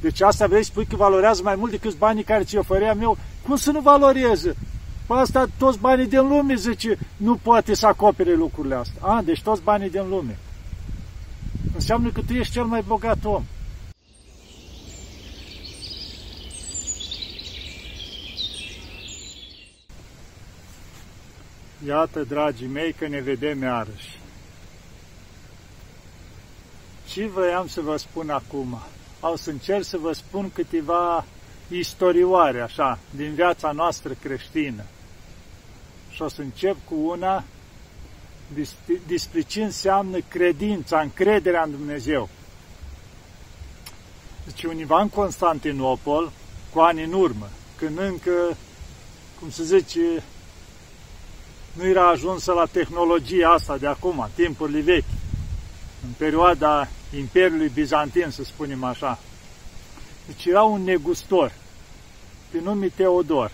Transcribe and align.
Deci 0.00 0.20
asta 0.20 0.46
vrei 0.46 0.62
să 0.62 0.70
spui 0.70 0.86
că 0.86 0.96
valorează 0.96 1.42
mai 1.42 1.54
mult 1.54 1.70
decât 1.70 1.98
banii 1.98 2.22
care 2.22 2.44
ți 2.44 2.56
ofeream 2.56 3.00
eu? 3.00 3.18
Cum 3.46 3.56
să 3.56 3.70
nu 3.70 3.80
valoreze? 3.80 4.56
Pe 5.06 5.14
asta 5.14 5.46
toți 5.58 5.78
banii 5.78 6.06
din 6.06 6.28
lume, 6.28 6.54
zice, 6.54 6.98
nu 7.16 7.36
poate 7.36 7.74
să 7.74 7.86
acopere 7.86 8.34
lucrurile 8.34 8.74
astea. 8.74 9.02
A, 9.02 9.22
deci 9.22 9.42
toți 9.42 9.62
banii 9.62 9.90
din 9.90 10.08
lume. 10.08 10.38
Înseamnă 11.74 12.10
că 12.10 12.20
tu 12.26 12.32
ești 12.32 12.52
cel 12.52 12.64
mai 12.64 12.82
bogat 12.86 13.24
om. 13.24 13.42
Iată, 21.86 22.22
dragii 22.22 22.66
mei, 22.66 22.92
că 22.92 23.06
ne 23.08 23.20
vedem 23.20 23.62
iarăși. 23.62 24.18
Ce 27.08 27.26
vreau 27.26 27.66
să 27.66 27.80
vă 27.80 27.96
spun 27.96 28.30
acum? 28.30 28.78
Au 29.20 29.36
să 29.36 29.50
încerc 29.50 29.84
să 29.84 29.96
vă 29.96 30.12
spun 30.12 30.50
câteva 30.52 31.24
istorioare, 31.68 32.60
așa, 32.60 32.98
din 33.10 33.34
viața 33.34 33.72
noastră 33.72 34.12
creștină. 34.22 34.82
Și 36.10 36.22
o 36.22 36.28
să 36.28 36.40
încep 36.40 36.76
cu 36.84 36.94
una 36.94 37.44
despre 39.06 39.40
ce 39.40 39.62
înseamnă 39.62 40.18
credința, 40.28 41.00
încrederea 41.00 41.62
în 41.62 41.70
Dumnezeu. 41.70 42.28
Deci 44.44 44.64
univa 44.64 45.00
în 45.00 45.08
Constantinopol, 45.08 46.32
cu 46.72 46.78
ani 46.78 47.04
în 47.04 47.12
urmă, 47.12 47.48
când 47.76 47.98
încă, 47.98 48.56
cum 49.38 49.50
se 49.50 49.62
zice, 49.62 50.22
nu 51.72 51.86
era 51.86 52.08
ajunsă 52.08 52.52
la 52.52 52.66
tehnologia 52.66 53.48
asta 53.48 53.76
de 53.76 53.86
acum, 53.86 54.28
timpurile 54.34 54.80
vechi, 54.80 55.04
în 56.04 56.10
perioada 56.16 56.88
Imperiului 57.16 57.70
Bizantin, 57.74 58.30
să 58.30 58.44
spunem 58.44 58.84
așa. 58.84 59.18
Deci 60.26 60.44
era 60.44 60.62
un 60.62 60.82
negustor, 60.82 61.52
pe 62.50 62.60
nume 62.62 62.86
Teodor. 62.86 63.50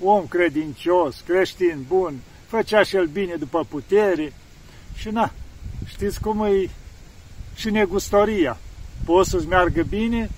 Om 0.00 0.26
credincios, 0.26 1.22
creștin, 1.26 1.84
bun, 1.88 2.14
făcea 2.46 2.82
și 2.82 2.96
el 2.96 3.06
bine 3.06 3.34
după 3.34 3.64
putere 3.68 4.32
și 4.94 5.08
na, 5.08 5.32
știți 5.86 6.20
cum 6.20 6.44
e 6.44 6.70
și 7.54 7.70
negustoria. 7.70 8.58
Poți 9.04 9.30
să-ți 9.30 9.46
meargă 9.46 9.82
bine, 9.82 10.30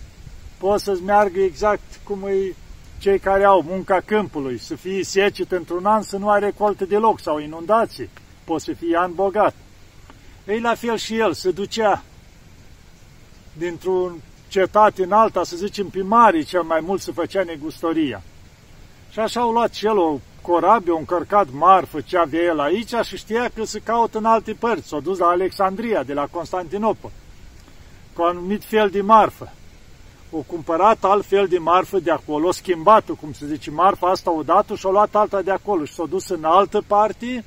poți 0.58 0.84
să-ți 0.84 1.02
meargă 1.02 1.40
exact 1.40 2.00
cum 2.04 2.26
e 2.26 2.54
cei 2.98 3.18
care 3.18 3.44
au 3.44 3.62
munca 3.62 4.00
câmpului, 4.04 4.58
să 4.58 4.74
fie 4.74 5.04
secet 5.04 5.52
într-un 5.52 5.86
an, 5.86 6.02
să 6.02 6.16
nu 6.16 6.28
ai 6.28 6.40
recolte 6.40 6.84
deloc 6.84 7.20
sau 7.20 7.38
inundații, 7.38 8.10
poți 8.44 8.64
să 8.64 8.72
fie 8.72 8.96
an 8.96 9.14
bogat. 9.14 9.54
Ei, 10.46 10.60
la 10.60 10.74
fel 10.74 10.96
și 10.96 11.18
el, 11.18 11.32
se 11.32 11.50
ducea 11.50 12.02
dintr-un 13.52 14.20
cetate 14.48 15.02
în 15.02 15.12
alta, 15.12 15.44
să 15.44 15.56
zicem, 15.56 15.88
pe 15.88 16.02
mare, 16.02 16.42
cel 16.42 16.62
mai 16.62 16.80
mult 16.80 17.00
se 17.00 17.12
făcea 17.12 17.42
negustoria. 17.42 18.22
Și 19.10 19.18
așa 19.18 19.40
au 19.40 19.52
luat 19.52 19.74
și 19.74 19.86
el 19.86 19.98
o 19.98 20.18
corabie, 20.40 20.92
o 20.92 20.96
încărcat 20.98 21.46
marfă 21.50 22.00
ce 22.00 22.18
avea 22.18 22.40
el 22.40 22.60
aici 22.60 22.94
și 23.02 23.16
știa 23.16 23.50
că 23.54 23.64
se 23.64 23.78
caută 23.78 24.18
în 24.18 24.24
alte 24.24 24.52
părți. 24.52 24.88
S-a 24.88 25.00
dus 25.00 25.18
la 25.18 25.26
Alexandria, 25.26 26.02
de 26.02 26.12
la 26.12 26.26
Constantinopol, 26.30 27.10
cu 28.12 28.22
un 28.22 28.28
anumit 28.28 28.64
fel 28.64 28.90
de 28.90 29.00
marfă. 29.00 29.52
O 30.30 30.38
cumpărat 30.38 31.04
alt 31.04 31.26
fel 31.26 31.46
de 31.46 31.58
marfă 31.58 31.98
de 31.98 32.10
acolo, 32.10 32.50
schimbat 32.50 33.04
cum 33.20 33.32
se 33.32 33.46
zice, 33.46 33.70
marfa 33.70 34.06
asta 34.06 34.30
odată 34.30 34.74
și-a 34.74 34.90
luat 34.90 35.14
alta 35.14 35.42
de 35.42 35.50
acolo 35.50 35.84
și 35.84 35.94
s-a 35.94 36.04
dus 36.08 36.28
în 36.28 36.44
altă 36.44 36.82
parte, 36.86 37.44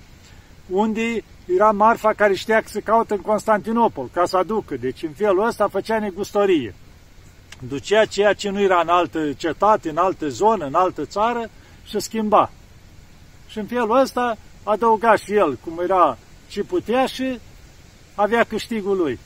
unde 0.70 1.24
era 1.56 1.72
marfa 1.72 2.14
care 2.14 2.34
știa 2.34 2.62
că 2.62 2.68
se 2.68 2.80
caută 2.80 3.14
în 3.14 3.22
Constantinopol, 3.22 4.10
ca 4.14 4.26
să 4.26 4.38
aducă. 4.38 4.76
Deci 4.76 5.04
în 5.04 5.12
felul 5.12 5.48
ăsta 5.48 5.68
făcea 5.68 6.00
negustorie. 6.00 6.76
Ducea 7.68 8.06
ceea 8.06 8.34
ce 8.34 8.50
nu 8.50 8.62
era 8.62 8.80
în 8.80 8.88
altă 8.88 9.34
cetate, 9.34 9.90
în 9.90 9.98
altă 9.98 10.28
zonă, 10.28 10.66
în 10.66 10.74
altă 10.74 11.06
țară 11.06 11.50
și 11.86 12.00
schimba. 12.00 12.52
Și 13.48 13.58
în 13.58 13.66
felul 13.66 14.00
ăsta 14.00 14.38
adăuga 14.64 15.16
și 15.16 15.34
el, 15.34 15.58
cum 15.64 15.80
era 15.84 16.18
ce 16.48 16.64
putea 16.64 17.06
și 17.06 17.40
avea 18.16 18.44
câștigul 18.44 18.98
lui. 18.98 19.20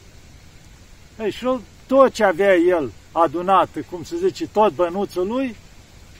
Ei, 1.19 1.31
și 1.31 1.47
tot 1.87 2.11
ce 2.13 2.23
avea 2.23 2.55
el 2.55 2.91
adunat, 3.11 3.69
cum 3.89 4.03
se 4.03 4.15
zice, 4.17 4.47
tot 4.47 4.73
bănuțul 4.73 5.27
lui, 5.27 5.55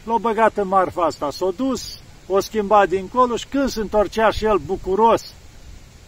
l-a 0.04 0.18
băgat 0.18 0.58
în 0.58 0.68
marfa 0.68 1.06
asta, 1.06 1.32
s-a 1.32 1.50
dus, 1.56 2.00
o 2.28 2.40
schimbat 2.40 2.90
dincolo 2.90 3.36
și 3.36 3.48
când 3.48 3.70
se 3.70 3.80
întorcea 3.80 4.30
și 4.30 4.46
el 4.46 4.58
bucuros, 4.58 5.34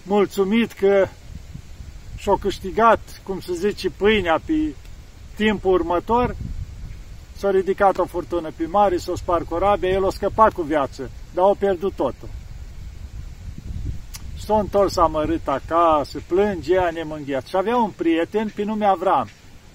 mulțumit 0.04 0.72
că 0.72 1.08
și-a 2.18 2.34
câștigat, 2.40 3.00
cum 3.24 3.40
se 3.40 3.54
zice, 3.54 3.90
pâinea 3.90 4.42
pe 4.46 4.76
timpul 5.36 5.74
următor, 5.74 6.36
s-a 7.38 7.52
ridicat 7.52 7.98
o 7.98 8.06
furtună 8.06 8.52
pe 8.56 8.66
mare, 8.66 8.98
s-a 8.98 9.14
spart 9.16 9.48
corabia, 9.48 9.90
el 9.90 10.06
a 10.06 10.10
scăpat 10.10 10.54
cu 10.54 10.62
viață, 10.62 11.10
dar 11.34 11.46
a 11.46 11.56
pierdut 11.60 11.94
totul. 11.94 12.30
S-a 14.46 14.60
întors 14.60 14.98
amărât 14.98 15.48
acasă, 15.48 16.22
plângea 16.28 16.90
nemânghiat. 16.90 17.48
Și 17.48 17.56
avea 17.56 17.78
un 17.78 17.90
prieten 17.90 18.52
pe 18.56 18.64
nume 18.64 18.86
Avram, 18.86 19.30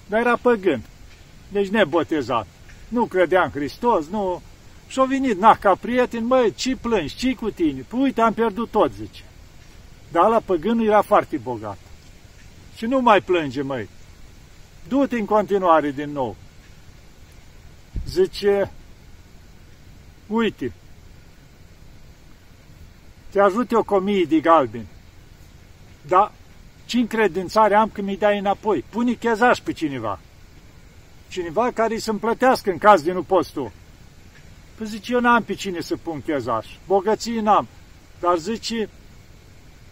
dar 0.07 0.19
era 0.19 0.37
păgân, 0.41 0.81
deci 1.51 1.67
nebotezat. 1.67 2.47
Nu 2.87 3.05
credea 3.05 3.43
în 3.43 3.49
Hristos, 3.49 4.07
nu... 4.07 4.41
Și-a 4.87 5.03
venit, 5.03 5.39
na, 5.39 5.55
ca 5.55 5.75
prieten, 5.75 6.25
măi, 6.25 6.53
ce 6.53 6.75
plângi, 6.75 7.15
ce 7.15 7.33
cu 7.33 7.49
tine? 7.49 7.85
Păi 7.87 7.99
uite, 7.99 8.21
am 8.21 8.33
pierdut 8.33 8.69
tot, 8.69 8.91
zice. 8.93 9.23
Dar 10.11 10.29
la 10.29 10.39
păgânul 10.39 10.85
era 10.85 11.01
foarte 11.01 11.37
bogat. 11.37 11.77
Și 12.75 12.85
nu 12.85 12.99
mai 12.99 13.21
plânge, 13.21 13.61
măi. 13.61 13.89
Du-te 14.87 15.15
în 15.15 15.25
continuare 15.25 15.91
din 15.91 16.11
nou. 16.11 16.35
Zice, 18.07 18.71
uite, 20.27 20.73
te 23.29 23.39
ajut 23.39 23.71
eu 23.71 23.83
cu 23.83 23.93
o 23.93 23.99
mie 23.99 24.23
de 24.23 24.39
galbeni, 24.39 24.87
dar 26.07 26.31
ce 26.85 26.97
încredințare 26.97 27.75
am 27.75 27.89
că 27.89 28.01
mi 28.01 28.17
dai 28.17 28.37
înapoi? 28.37 28.85
Pune 28.89 29.13
chezaș 29.13 29.59
pe 29.59 29.71
cineva. 29.71 30.19
Cineva 31.27 31.71
care 31.71 31.97
să-mi 31.97 32.19
plătească 32.19 32.71
în 32.71 32.77
caz 32.77 33.01
de 33.01 33.11
nu 33.11 33.23
poți 33.23 33.51
tu. 33.51 33.71
Păi 34.75 34.87
zice, 34.87 35.13
eu 35.13 35.19
n-am 35.19 35.43
pe 35.43 35.53
cine 35.53 35.81
să 35.81 35.97
pun 35.97 36.21
chezaș. 36.21 36.67
Bogății 36.87 37.39
n-am. 37.39 37.67
Dar 38.19 38.37
zice, 38.37 38.89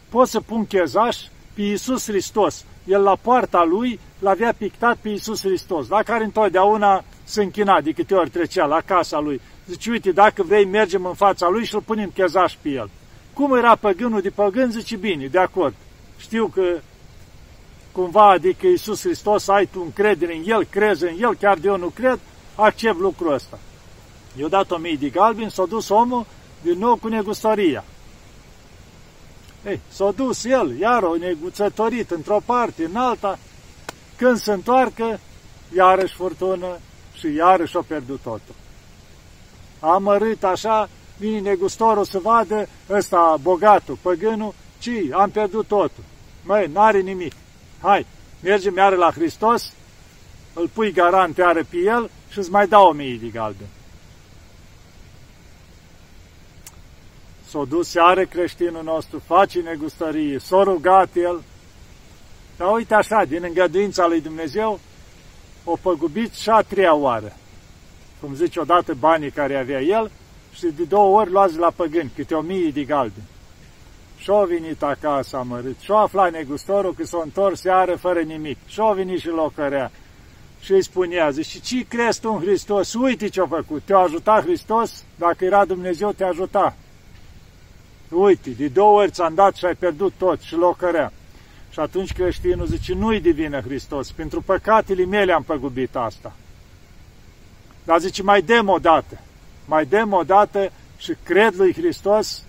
pot 0.09 0.27
să 0.27 0.39
pun 0.39 0.65
chezaș 0.65 1.17
pe 1.53 1.61
Iisus 1.61 2.03
Hristos. 2.07 2.65
El 2.85 3.01
la 3.01 3.15
poarta 3.15 3.63
lui 3.63 3.99
l-avea 4.19 4.53
pictat 4.57 4.97
pe 4.97 5.09
Iisus 5.09 5.41
Hristos, 5.41 5.87
la 5.87 6.03
care 6.03 6.23
întotdeauna 6.23 7.03
se 7.23 7.43
închina 7.43 7.81
de 7.81 7.91
câte 7.91 8.13
ori 8.13 8.29
trecea 8.29 8.65
la 8.65 8.81
casa 8.85 9.19
lui. 9.19 9.41
Zice, 9.67 9.89
uite, 9.89 10.11
dacă 10.11 10.43
vrei, 10.43 10.65
mergem 10.65 11.05
în 11.05 11.13
fața 11.13 11.49
lui 11.49 11.65
și 11.65 11.75
îl 11.75 11.81
punem 11.81 12.09
chezaș 12.09 12.53
pe 12.61 12.69
el. 12.69 12.89
Cum 13.33 13.55
era 13.55 13.75
păgânul 13.75 14.21
de 14.21 14.29
păgân, 14.29 14.71
zice, 14.71 14.95
bine, 14.95 15.25
de 15.25 15.39
acord. 15.39 15.73
Știu 16.17 16.47
că 16.47 16.79
cumva, 17.91 18.29
adică 18.29 18.67
Iisus 18.67 19.01
Hristos, 19.01 19.47
ai 19.47 19.65
tu 19.65 19.81
încredere 19.81 20.35
în 20.35 20.43
El, 20.45 20.63
crezi 20.63 21.03
în 21.03 21.15
El, 21.19 21.35
chiar 21.35 21.57
de 21.57 21.67
eu 21.67 21.77
nu 21.77 21.87
cred, 21.87 22.19
accept 22.55 22.99
lucrul 22.99 23.33
ăsta. 23.33 23.59
I-a 24.39 24.47
dat 24.47 24.71
o 24.71 24.77
mie 24.77 24.97
de 24.99 25.09
galbini, 25.09 25.51
s-a 25.51 25.65
dus 25.65 25.89
omul 25.89 26.25
din 26.61 26.77
nou 26.77 26.95
cu 26.95 27.07
negustoria. 27.07 27.83
Ei, 29.65 29.79
s-a 29.89 30.11
dus 30.11 30.43
el, 30.43 30.77
iar 30.79 31.03
o 31.03 31.15
neguțătorit 31.15 32.11
într-o 32.11 32.41
parte, 32.45 32.83
în 32.83 32.95
alta, 32.95 33.39
când 34.15 34.37
se 34.37 34.51
întoarcă, 34.51 35.19
iarăși 35.75 36.15
furtună 36.15 36.79
și 37.13 37.33
iarăși 37.33 37.75
o 37.75 37.81
pierdut 37.81 38.19
totul. 38.19 38.55
A 39.79 39.93
amărât 39.93 40.43
așa, 40.43 40.89
vine 41.17 41.39
negustorul 41.39 42.05
să 42.05 42.19
vadă 42.19 42.67
ăsta 42.89 43.37
bogatul, 43.41 43.97
păgânul, 44.01 44.53
ci 44.79 44.89
am 45.11 45.29
pierdut 45.29 45.67
totul. 45.67 46.03
Măi, 46.43 46.67
n-are 46.67 46.99
nimic. 46.99 47.33
Hai, 47.81 48.05
mergem 48.43 48.75
iară 48.75 48.95
la 48.95 49.11
Hristos, 49.11 49.73
îl 50.53 50.69
pui 50.73 50.91
garant 50.91 51.37
iară 51.37 51.63
pe 51.69 51.77
el 51.77 52.09
și 52.29 52.37
îți 52.37 52.51
mai 52.51 52.67
dau 52.67 52.87
o 52.87 52.91
mie 52.91 53.17
de 53.21 53.27
galben. 53.27 53.67
S-a 57.57 57.65
dus 57.65 57.93
iară 57.93 58.25
creștinul 58.25 58.83
nostru, 58.83 59.19
face 59.25 59.59
negustărie, 59.59 60.39
s-a 60.39 60.63
rugat 60.63 61.09
el, 61.15 61.43
dar 62.57 62.73
uite 62.73 62.93
așa, 62.93 63.23
din 63.27 63.43
îngăduința 63.43 64.07
lui 64.07 64.21
Dumnezeu, 64.21 64.79
o 65.63 65.77
păgubit 65.81 66.33
și 66.33 66.49
a 66.49 66.61
treia 66.61 66.93
oară. 66.93 67.33
Cum 68.21 68.35
zice 68.35 68.59
odată 68.59 68.93
banii 68.93 69.31
care 69.31 69.57
avea 69.57 69.81
el, 69.81 70.11
și 70.53 70.65
de 70.65 70.83
două 70.83 71.19
ori 71.19 71.31
luați 71.31 71.57
la 71.57 71.71
păgâni, 71.75 72.11
câte 72.15 72.35
o 72.35 72.41
mie 72.41 72.69
de 72.69 72.83
galbe. 72.83 73.21
Și-a 74.17 74.43
venit 74.47 74.83
acasă 74.83 75.37
amărât, 75.37 75.79
și-a 75.79 75.95
aflat 75.95 76.31
negustorul 76.31 76.93
că 76.93 77.05
s-a 77.05 77.21
întors 77.23 77.63
iară 77.63 77.95
fără 77.95 78.19
nimic, 78.19 78.57
și-a 78.67 78.91
venit 78.91 79.19
și 79.19 79.27
locărea. 79.27 79.91
Și 80.59 80.71
îi 80.71 80.83
spunea, 80.83 81.29
zice, 81.29 81.59
ce 81.59 81.85
crezi 81.87 82.19
tu 82.19 82.31
în 82.31 82.39
Hristos? 82.39 82.93
Uite 82.93 83.27
ce-a 83.27 83.47
făcut, 83.47 83.81
te-a 83.85 83.97
ajutat 83.97 84.43
Hristos? 84.43 85.03
Dacă 85.15 85.45
era 85.45 85.65
Dumnezeu, 85.65 86.11
te 86.11 86.23
ajuta. 86.23 86.75
Uite, 88.09 88.49
de 88.49 88.67
două 88.67 89.01
ori 89.01 89.11
ți-am 89.11 89.33
dat 89.33 89.55
și 89.55 89.65
ai 89.65 89.75
pierdut 89.75 90.13
tot 90.17 90.41
și 90.41 90.55
locărea. 90.55 91.11
Și 91.69 91.79
atunci 91.79 92.13
creștinul 92.13 92.65
zice, 92.65 92.93
nu-i 92.93 93.19
divină 93.19 93.61
Hristos, 93.61 94.11
pentru 94.11 94.41
păcatele 94.41 95.05
mele 95.05 95.33
am 95.33 95.43
păgubit 95.43 95.95
asta. 95.95 96.33
Dar 97.83 97.99
zice, 97.99 98.23
mai 98.23 98.41
dem 98.41 98.69
o 98.69 98.77
dată, 98.77 99.19
mai 99.65 99.85
dem 99.85 100.13
o 100.13 100.23
dată 100.23 100.71
și 100.97 101.13
cred 101.23 101.55
lui 101.55 101.73
Hristos 101.73 102.43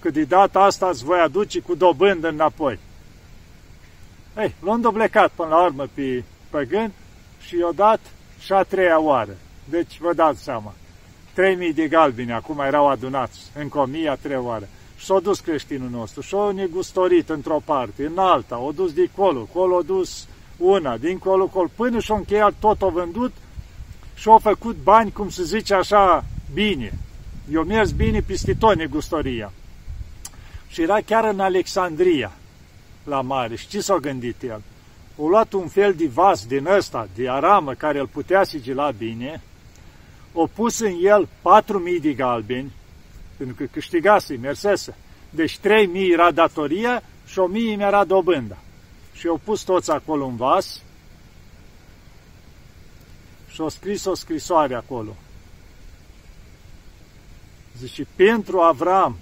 că 0.00 0.10
de 0.10 0.24
data 0.24 0.60
asta 0.60 0.88
îți 0.88 1.04
voi 1.04 1.18
aduce 1.18 1.60
cu 1.60 1.74
dobândă 1.74 2.28
înapoi. 2.28 2.78
Ei, 4.38 4.54
luând-o 4.60 4.90
plecat 4.90 5.30
până 5.30 5.48
la 5.48 5.64
urmă 5.64 5.86
pe 5.94 6.24
păgân 6.50 6.92
și 7.40 7.56
i-o 7.56 7.70
dat 7.70 8.00
și 8.38 8.52
a 8.52 8.62
treia 8.62 9.00
oară. 9.00 9.36
Deci 9.64 9.98
vă 9.98 10.12
dați 10.14 10.42
seama, 10.42 10.74
3.000 11.38 11.74
de 11.74 11.88
galbini 11.88 12.32
acum 12.32 12.58
erau 12.58 12.88
adunați, 12.88 13.40
încă 13.58 13.88
1.000 13.90 14.08
a 14.10 14.14
treia 14.14 14.40
oară. 14.40 14.68
Și 14.96 15.04
s-a 15.04 15.20
dus 15.20 15.40
creștinul 15.40 15.90
nostru 15.90 16.20
și 16.20 16.34
a 16.34 16.50
negustorit 16.50 17.28
într-o 17.28 17.60
parte, 17.64 18.06
în 18.06 18.18
alta, 18.18 18.58
o 18.58 18.72
dus 18.72 18.92
de 18.92 19.10
colo, 19.16 19.48
colo 19.52 19.76
a 19.76 19.82
dus 19.82 20.26
una, 20.56 20.96
dincolo, 20.96 21.46
colo, 21.46 21.70
până 21.76 22.00
și-a 22.00 22.14
încheiat 22.14 22.54
tot, 22.58 22.82
o 22.82 22.90
vândut 22.90 23.32
și 24.14 24.28
a 24.28 24.38
făcut 24.38 24.76
bani, 24.82 25.12
cum 25.12 25.28
se 25.28 25.42
zice 25.42 25.74
așa, 25.74 26.24
bine. 26.52 26.98
Eu 27.52 27.62
mers 27.62 27.90
bine 27.90 28.20
peste 28.20 28.54
tot 28.54 28.76
negustoria. 28.76 29.52
Și 30.68 30.82
era 30.82 31.00
chiar 31.00 31.24
în 31.24 31.40
Alexandria, 31.40 32.32
la 33.04 33.20
mare. 33.20 33.56
Și 33.56 33.68
ce 33.68 33.80
s-a 33.80 33.96
gândit 33.96 34.42
el? 34.42 34.62
O 35.16 35.28
luat 35.28 35.52
un 35.52 35.68
fel 35.68 35.94
de 35.94 36.06
vas 36.06 36.46
din 36.46 36.66
ăsta, 36.66 37.08
de 37.14 37.28
aramă, 37.28 37.72
care 37.72 37.98
îl 37.98 38.06
putea 38.06 38.44
sigila 38.44 38.90
bine, 38.90 39.42
o 40.40 40.46
pus 40.46 40.78
în 40.78 40.98
el 41.02 41.26
4.000 41.26 42.00
de 42.00 42.12
galbeni, 42.12 42.72
pentru 43.36 43.54
că 43.56 43.64
câștigase, 43.64 44.36
mersese. 44.36 44.96
Deci 45.30 45.58
3.000 45.58 45.62
era 46.12 46.30
datoria 46.30 47.02
și 47.26 47.38
1.000 47.74 47.80
era 47.80 48.04
dobânda. 48.04 48.58
Și 49.12 49.26
au 49.26 49.40
pus 49.44 49.62
toți 49.62 49.90
acolo 49.90 50.26
în 50.26 50.36
vas 50.36 50.82
și 53.50 53.60
au 53.60 53.68
scris 53.68 54.04
o 54.04 54.14
scrisoare 54.14 54.74
acolo. 54.74 55.16
Zice, 57.78 58.06
pentru 58.16 58.60
Avram, 58.60 59.16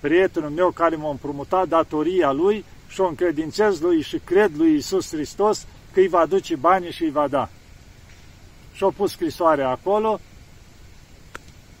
prietenul 0.00 0.50
meu 0.50 0.70
care 0.70 0.96
m-a 0.96 1.10
împrumutat 1.10 1.68
datoria 1.68 2.32
lui 2.32 2.64
și 2.88 3.00
o 3.00 3.06
încredințez 3.08 3.80
lui 3.80 4.02
și 4.02 4.18
cred 4.24 4.52
lui 4.56 4.76
Isus 4.76 5.08
Hristos 5.08 5.66
că 5.92 6.00
îi 6.00 6.08
va 6.08 6.26
duce 6.26 6.56
banii 6.56 6.92
și 6.92 7.02
îi 7.02 7.10
va 7.10 7.28
da. 7.28 7.48
Și-a 8.78 8.92
pus 8.96 9.10
scrisoarea 9.10 9.68
acolo, 9.68 10.20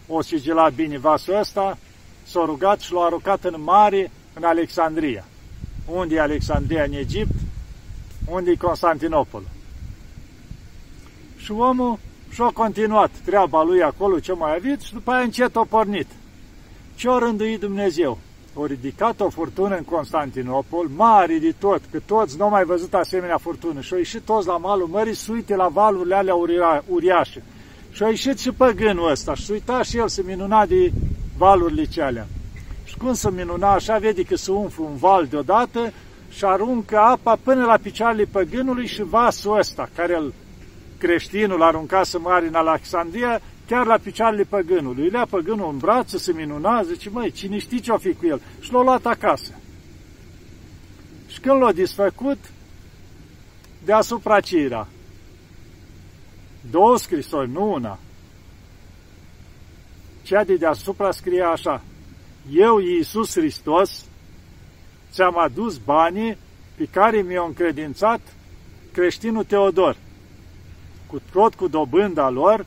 o 0.06 0.22
sigilat 0.22 0.72
bine 0.72 0.98
vasul 0.98 1.38
ăsta, 1.38 1.78
s-a 2.26 2.42
rugat 2.44 2.80
și 2.80 2.92
l-a 2.92 3.04
aruncat 3.04 3.44
în 3.44 3.62
mare, 3.62 4.10
în 4.34 4.44
Alexandria. 4.44 5.24
Unde 5.86 6.14
e 6.14 6.20
Alexandria 6.20 6.82
în 6.82 6.92
Egipt? 6.92 7.34
Unde 8.28 8.50
e 8.50 8.54
Constantinopol? 8.54 9.42
Și 11.36 11.50
omul 11.50 11.98
și-a 12.32 12.50
continuat 12.54 13.10
treaba 13.24 13.62
lui 13.62 13.82
acolo 13.82 14.18
ce 14.20 14.32
mai 14.32 14.54
avut 14.54 14.80
și 14.80 14.92
după 14.92 15.10
aia 15.10 15.22
încet 15.22 15.56
a 15.56 15.66
pornit. 15.68 16.06
Ce-a 16.94 17.18
rânduit 17.18 17.60
Dumnezeu? 17.60 18.18
O 18.60 18.66
ridicat 18.66 19.20
o 19.20 19.28
furtună 19.28 19.76
în 19.76 19.82
Constantinopol, 19.82 20.86
mare 20.96 21.38
de 21.38 21.54
tot, 21.58 21.80
că 21.90 21.98
toți 22.06 22.36
nu 22.36 22.44
au 22.44 22.50
mai 22.50 22.64
văzut 22.64 22.94
asemenea 22.94 23.38
furtună. 23.38 23.80
Și 23.80 23.92
au 23.92 23.98
ieșit 23.98 24.20
toți 24.20 24.46
la 24.46 24.56
malul 24.56 24.86
mării 24.86 25.14
să 25.14 25.32
uite 25.32 25.56
la 25.56 25.68
valurile 25.68 26.14
alea 26.14 26.34
uriașe. 26.86 27.42
Și 27.90 28.02
a 28.02 28.08
ieșit 28.08 28.38
și 28.38 28.50
păgânul 28.50 29.10
ăsta 29.10 29.34
și 29.34 29.50
uita 29.50 29.82
și 29.82 29.98
el 29.98 30.08
să 30.08 30.22
minuna 30.24 30.66
de 30.66 30.92
valurile 31.36 31.84
cealea. 31.84 32.26
Și 32.84 32.96
cum 32.96 33.14
să 33.14 33.30
minuna 33.30 33.72
așa, 33.72 33.98
vede 33.98 34.22
că 34.22 34.36
se 34.36 34.50
umflă 34.50 34.84
un 34.84 34.96
val 34.96 35.26
deodată 35.26 35.92
și 36.28 36.44
aruncă 36.44 36.98
apa 36.98 37.38
până 37.42 37.64
la 37.64 37.78
picioarele 37.82 38.24
păgânului 38.24 38.86
și 38.86 39.02
vasul 39.02 39.58
ăsta, 39.58 39.88
care 39.94 40.12
el 40.12 40.32
creștinul 40.98 41.62
arunca 41.62 42.02
să 42.02 42.18
mare 42.18 42.46
în 42.46 42.54
Alexandria, 42.54 43.40
chiar 43.68 43.86
la 43.86 43.98
picioarele 43.98 44.42
păgânului. 44.42 45.02
Îi 45.02 45.10
lea 45.10 45.26
păgânul 45.30 45.70
în 45.70 45.78
brațe, 45.78 46.18
se 46.18 46.32
minuna, 46.32 46.82
zice, 46.82 47.10
măi, 47.10 47.30
cine 47.30 47.58
știe 47.58 47.78
ce-o 47.78 47.98
fi 47.98 48.14
cu 48.14 48.26
el? 48.26 48.40
Și 48.60 48.72
l-a 48.72 48.82
luat 48.82 49.06
acasă. 49.06 49.52
Și 51.26 51.40
când 51.40 51.60
l-a 51.60 51.72
disfăcut, 51.72 52.38
deasupra 53.84 54.40
ce 54.40 54.56
era? 54.56 54.86
Două 56.70 56.98
scrisori, 56.98 57.50
nu 57.50 57.72
una. 57.72 57.98
Cea 60.22 60.44
de 60.44 60.56
deasupra 60.56 61.10
scrie 61.10 61.42
așa, 61.42 61.82
Eu, 62.50 62.78
Iisus 62.78 63.32
Hristos, 63.32 64.04
ți-am 65.12 65.38
adus 65.38 65.76
banii 65.76 66.36
pe 66.74 66.84
care 66.90 67.22
mi-au 67.22 67.46
încredințat 67.46 68.20
creștinul 68.92 69.44
Teodor, 69.44 69.96
cu 71.06 71.20
tot 71.32 71.54
cu 71.54 71.68
dobânda 71.68 72.28
lor, 72.28 72.66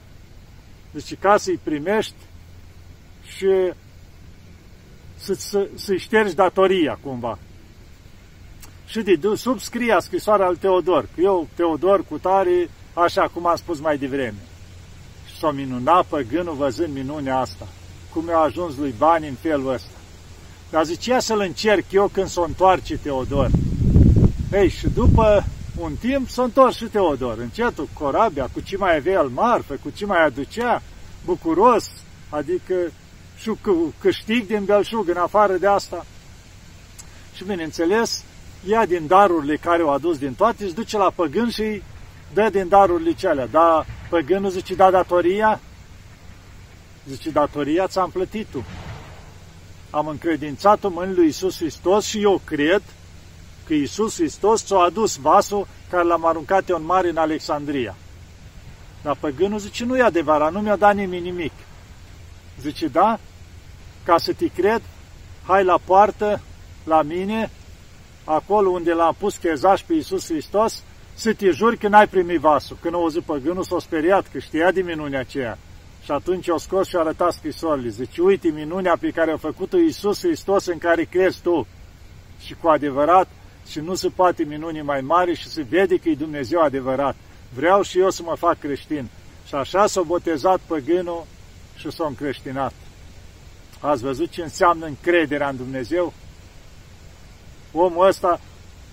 deci 0.91 1.15
ca 1.19 1.37
să-i 1.37 1.59
primești 1.63 2.13
și 3.23 3.73
să-i 5.15 5.35
să, 5.35 5.67
să 5.75 5.95
ștergi 5.95 6.35
datoria 6.35 6.99
cumva. 7.03 7.37
Și 8.85 9.01
de 9.01 9.19
subscria 9.35 9.99
scrisoarea 9.99 10.45
al 10.45 10.55
Teodor, 10.55 11.07
că 11.15 11.21
eu, 11.21 11.47
Teodor, 11.55 12.03
cu 12.09 12.17
tare, 12.17 12.69
așa 12.93 13.29
cum 13.33 13.45
am 13.47 13.55
spus 13.55 13.79
mai 13.79 13.97
devreme. 13.97 14.37
Și 15.27 15.37
s-o 15.37 15.51
minuna 15.51 16.05
păgânul 16.09 16.55
văzând 16.55 16.93
minunea 16.93 17.37
asta, 17.37 17.67
cum 18.13 18.27
i-a 18.27 18.37
ajuns 18.37 18.77
lui 18.77 18.93
bani 18.97 19.27
în 19.27 19.35
felul 19.41 19.73
ăsta. 19.73 19.97
Dar 20.69 20.85
zicea 20.85 21.19
să-l 21.19 21.39
încerc 21.39 21.91
eu 21.91 22.07
când 22.07 22.27
s-o 22.27 22.43
întoarce 22.43 22.97
Teodor. 22.97 23.49
Ei, 24.51 24.69
și 24.69 24.89
după 24.89 25.45
un 25.79 25.95
timp 25.95 26.29
s-a 26.29 26.43
întors 26.43 26.75
și 26.75 26.85
Teodor, 26.85 27.37
încetul, 27.37 27.89
cu 27.93 28.03
corabia, 28.03 28.49
cu 28.53 28.59
ce 28.59 28.77
mai 28.77 28.95
avea 28.95 29.13
el 29.13 29.27
marfă, 29.27 29.73
cu 29.83 29.89
ce 29.89 30.05
mai 30.05 30.25
aducea, 30.25 30.81
bucuros, 31.25 31.89
adică 32.29 32.75
și 33.37 33.51
cu 33.61 33.93
câștig 33.99 34.47
din 34.47 34.63
belșug 34.65 35.09
în 35.09 35.17
afară 35.17 35.53
de 35.57 35.67
asta. 35.67 36.05
Și 37.35 37.43
bineînțeles, 37.43 38.23
ia 38.67 38.85
din 38.85 39.07
darurile 39.07 39.55
care 39.55 39.81
au 39.81 39.93
adus 39.93 40.17
din 40.17 40.33
toate, 40.33 40.63
își 40.63 40.73
duce 40.73 40.97
la 40.97 41.11
păgân 41.15 41.49
și 41.49 41.81
dă 42.33 42.49
din 42.51 42.67
darurile 42.67 43.13
cele. 43.13 43.47
Da, 43.51 43.85
păgânul 44.09 44.49
zice, 44.49 44.75
da 44.75 44.91
datoria? 44.91 45.59
Zice, 47.07 47.29
datoria 47.29 47.87
ți-am 47.87 48.09
plătit 48.09 48.47
tu. 48.51 48.65
Am 49.89 50.07
încredințat-o 50.07 50.87
în 50.95 51.13
lui 51.13 51.27
Isus 51.27 51.57
Hristos 51.57 52.05
și 52.05 52.21
eu 52.21 52.41
cred 52.45 52.81
că 53.67 53.73
Iisus 53.73 54.15
Hristos 54.15 54.65
ți-a 54.65 54.77
adus 54.77 55.15
vasul 55.15 55.67
care 55.89 56.03
l-am 56.03 56.25
aruncat 56.25 56.69
eu 56.69 56.75
în 56.75 56.85
mare 56.85 57.09
în 57.09 57.17
Alexandria. 57.17 57.95
Dar 59.01 59.17
păgânul 59.19 59.59
zice, 59.59 59.85
nu 59.85 59.97
e 59.97 60.01
adevărat, 60.01 60.51
nu 60.51 60.59
mi-a 60.59 60.75
dat 60.75 60.95
nimeni 60.95 61.23
nimic. 61.23 61.51
Zice, 62.61 62.87
da, 62.87 63.19
ca 64.03 64.17
să 64.17 64.33
te 64.33 64.47
cred, 64.47 64.81
hai 65.43 65.63
la 65.63 65.79
poartă, 65.85 66.41
la 66.83 67.01
mine, 67.01 67.49
acolo 68.23 68.69
unde 68.69 68.93
l-am 68.93 69.15
pus 69.17 69.35
chezaș 69.35 69.81
pe 69.81 69.93
Iisus 69.93 70.25
Hristos, 70.25 70.83
să 71.13 71.33
te 71.33 71.49
juri 71.49 71.77
că 71.77 71.87
n-ai 71.87 72.07
primit 72.07 72.39
vasul. 72.39 72.77
Când 72.81 72.93
a 72.93 72.97
auzit 72.97 73.23
păgânul, 73.23 73.63
s-a 73.63 73.79
speriat 73.79 74.25
că 74.31 74.39
știa 74.39 74.71
de 74.71 74.81
minunea 74.81 75.19
aceea. 75.19 75.57
Și 76.03 76.11
atunci 76.11 76.47
o 76.47 76.57
scos 76.57 76.87
și 76.87 76.95
a 76.95 76.99
arătat 76.99 77.33
scrisorile. 77.33 77.89
Zice, 77.89 78.21
uite 78.21 78.47
minunea 78.47 78.97
pe 78.99 79.09
care 79.09 79.31
a 79.31 79.37
făcut-o 79.37 79.77
Iisus 79.77 80.19
Hristos 80.19 80.65
în 80.65 80.77
care 80.77 81.03
crezi 81.03 81.41
tu. 81.41 81.67
Și 82.39 82.55
cu 82.61 82.67
adevărat 82.67 83.27
și 83.71 83.79
nu 83.79 83.95
se 83.95 84.09
poate 84.09 84.43
minuni 84.43 84.81
mai 84.81 85.01
mari 85.01 85.35
și 85.35 85.47
se 85.47 85.61
vede 85.61 85.97
că 85.97 86.09
e 86.09 86.15
Dumnezeu 86.15 86.61
adevărat. 86.61 87.15
Vreau 87.53 87.81
și 87.81 87.99
eu 87.99 88.09
să 88.09 88.21
mă 88.23 88.35
fac 88.35 88.59
creștin. 88.59 89.07
Și 89.47 89.55
așa 89.55 89.87
s-a 89.87 90.01
botezat 90.01 90.59
păgânul 90.65 91.25
și 91.75 91.91
s-a 91.91 92.05
încreștinat. 92.05 92.73
Ați 93.79 94.03
văzut 94.03 94.29
ce 94.29 94.41
înseamnă 94.41 94.85
încrederea 94.85 95.49
în 95.49 95.55
Dumnezeu? 95.55 96.13
Omul 97.71 98.07
ăsta 98.07 98.39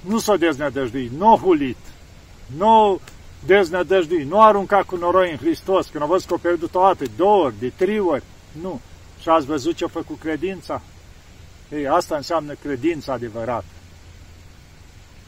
nu 0.01 0.19
s-a 0.19 0.37
deznădăjduit, 0.37 1.11
nu 1.11 1.33
a 1.33 1.37
hulit, 1.37 1.77
nu 2.57 3.01
deznădăjduit, 3.47 4.29
nu 4.29 4.41
a 4.41 4.47
aruncat 4.47 4.85
cu 4.85 4.97
noroi 4.97 5.31
în 5.31 5.37
Hristos, 5.37 5.87
când 5.87 6.03
a 6.03 6.07
văzut 6.07 6.29
că 6.29 6.35
a 6.35 6.39
pierdut 6.43 6.75
o 6.75 6.81
dată, 6.81 7.05
două 7.17 7.45
ori, 7.45 7.55
de 7.59 7.73
trei 7.77 7.99
ori, 7.99 8.23
nu. 8.61 8.81
Și 9.21 9.29
ați 9.29 9.47
văzut 9.47 9.77
ce 9.77 9.85
a 9.85 9.89
făcut 9.89 10.19
credința? 10.19 10.83
Ei, 11.73 11.89
asta 11.89 12.17
înseamnă 12.17 12.53
credința 12.53 13.13
adevărată. 13.13 13.65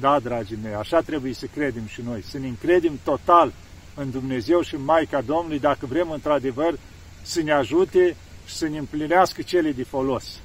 Da, 0.00 0.19
dragii 0.19 0.59
mei, 0.62 0.75
așa 0.75 1.00
trebuie 1.00 1.33
să 1.33 1.47
credem 1.47 1.87
și 1.87 2.02
noi, 2.02 2.23
să 2.23 2.38
ne 2.38 2.47
încredem 2.47 2.99
total 3.04 3.52
în 3.95 4.11
Dumnezeu 4.11 4.61
și 4.61 4.75
în 4.75 4.85
Maica 4.85 5.21
Domnului, 5.21 5.59
dacă 5.59 5.87
vrem 5.87 6.11
într-adevăr 6.11 6.78
să 7.23 7.42
ne 7.42 7.52
ajute 7.52 8.16
și 8.47 8.54
să 8.54 8.69
ne 8.69 8.78
împlinească 8.78 9.42
cele 9.42 9.73
de 9.73 9.85
folos. 9.85 10.38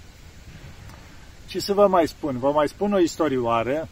Și 1.47 1.59
să 1.59 1.73
vă 1.73 1.87
mai 1.87 2.07
spun, 2.07 2.37
vă 2.37 2.51
mai 2.51 2.67
spun 2.67 2.93
o 2.93 2.99
istorioară, 2.99 3.87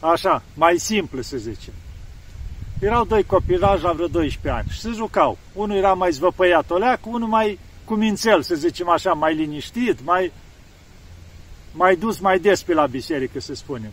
așa, 0.00 0.42
mai 0.54 0.78
simplă 0.78 1.20
să 1.20 1.36
zicem. 1.36 1.72
Erau 2.80 3.04
doi 3.04 3.24
copilași 3.24 3.82
la 3.82 3.92
vreo 3.92 4.06
12 4.06 4.60
ani 4.60 4.68
și 4.70 4.80
se 4.80 4.90
jucau. 4.90 5.38
Unul 5.52 5.76
era 5.76 5.92
mai 5.92 6.12
zvăpăiat 6.12 6.70
oleac, 6.70 7.06
unul 7.06 7.28
mai 7.28 7.58
cumințel, 7.84 8.42
să 8.42 8.54
zicem 8.54 8.88
așa, 8.88 9.12
mai 9.12 9.34
liniștit, 9.34 10.04
mai, 10.04 10.32
mai 11.72 11.96
dus 11.96 12.18
mai 12.18 12.38
des 12.38 12.62
pe 12.62 12.74
la 12.74 12.86
biserică, 12.86 13.40
să 13.40 13.54
spunem. 13.54 13.90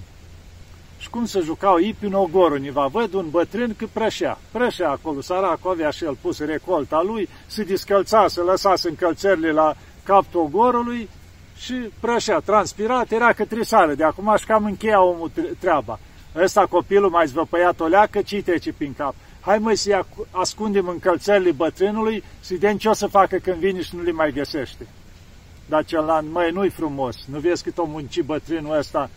Și 1.03 1.09
cum 1.09 1.25
se 1.25 1.39
jucau 1.39 1.79
ei 1.79 1.93
prin 1.99 2.13
ogorul, 2.13 2.59
niva 2.59 2.87
văd 2.87 3.13
un 3.13 3.29
bătrân 3.29 3.75
că 3.77 3.85
prășea. 3.93 4.37
Prășea 4.51 4.89
acolo, 4.89 5.21
săracul 5.21 5.71
avea 5.71 5.89
și 5.89 6.03
el 6.03 6.17
pus 6.21 6.39
recolta 6.39 7.01
lui, 7.01 7.29
se 7.45 7.63
discălța, 7.63 8.27
se 8.27 8.39
lăsase 8.39 8.89
încălțările 8.89 9.51
la 9.51 9.75
capul 10.03 10.39
ogorului 10.39 11.09
și 11.57 11.73
prășea, 11.99 12.39
transpirat, 12.39 13.11
era 13.11 13.33
că 13.33 13.45
trisară. 13.45 13.93
De 13.93 14.03
acum 14.03 14.35
și 14.37 14.45
cam 14.45 14.65
încheia 14.65 15.01
omul 15.01 15.31
treaba. 15.59 15.99
Ăsta 16.35 16.65
copilul 16.65 17.09
mai 17.09 17.27
zvăpăiat 17.27 17.79
o 17.79 17.85
leacă, 17.85 18.21
ce 18.21 18.41
trece 18.41 18.73
prin 18.73 18.93
cap? 18.93 19.15
Hai 19.41 19.57
măi 19.57 19.75
să 19.75 20.05
ascundem 20.31 20.87
încălțările 20.87 21.51
bătrânului, 21.51 22.23
să 22.39 22.53
vedem 22.53 22.77
ce 22.77 22.89
o 22.89 22.93
să 22.93 23.07
facă 23.07 23.37
când 23.37 23.57
vine 23.57 23.81
și 23.81 23.95
nu 23.95 24.01
le 24.01 24.11
mai 24.11 24.31
găsește. 24.31 24.87
Dar 25.69 25.85
celălalt, 25.85 26.31
măi, 26.31 26.51
nu-i 26.51 26.69
frumos, 26.69 27.15
nu 27.25 27.39
vezi 27.39 27.63
cât 27.63 27.77
o 27.77 27.85
munci 27.85 28.21
bătrânul 28.21 28.77
ăsta, 28.77 29.09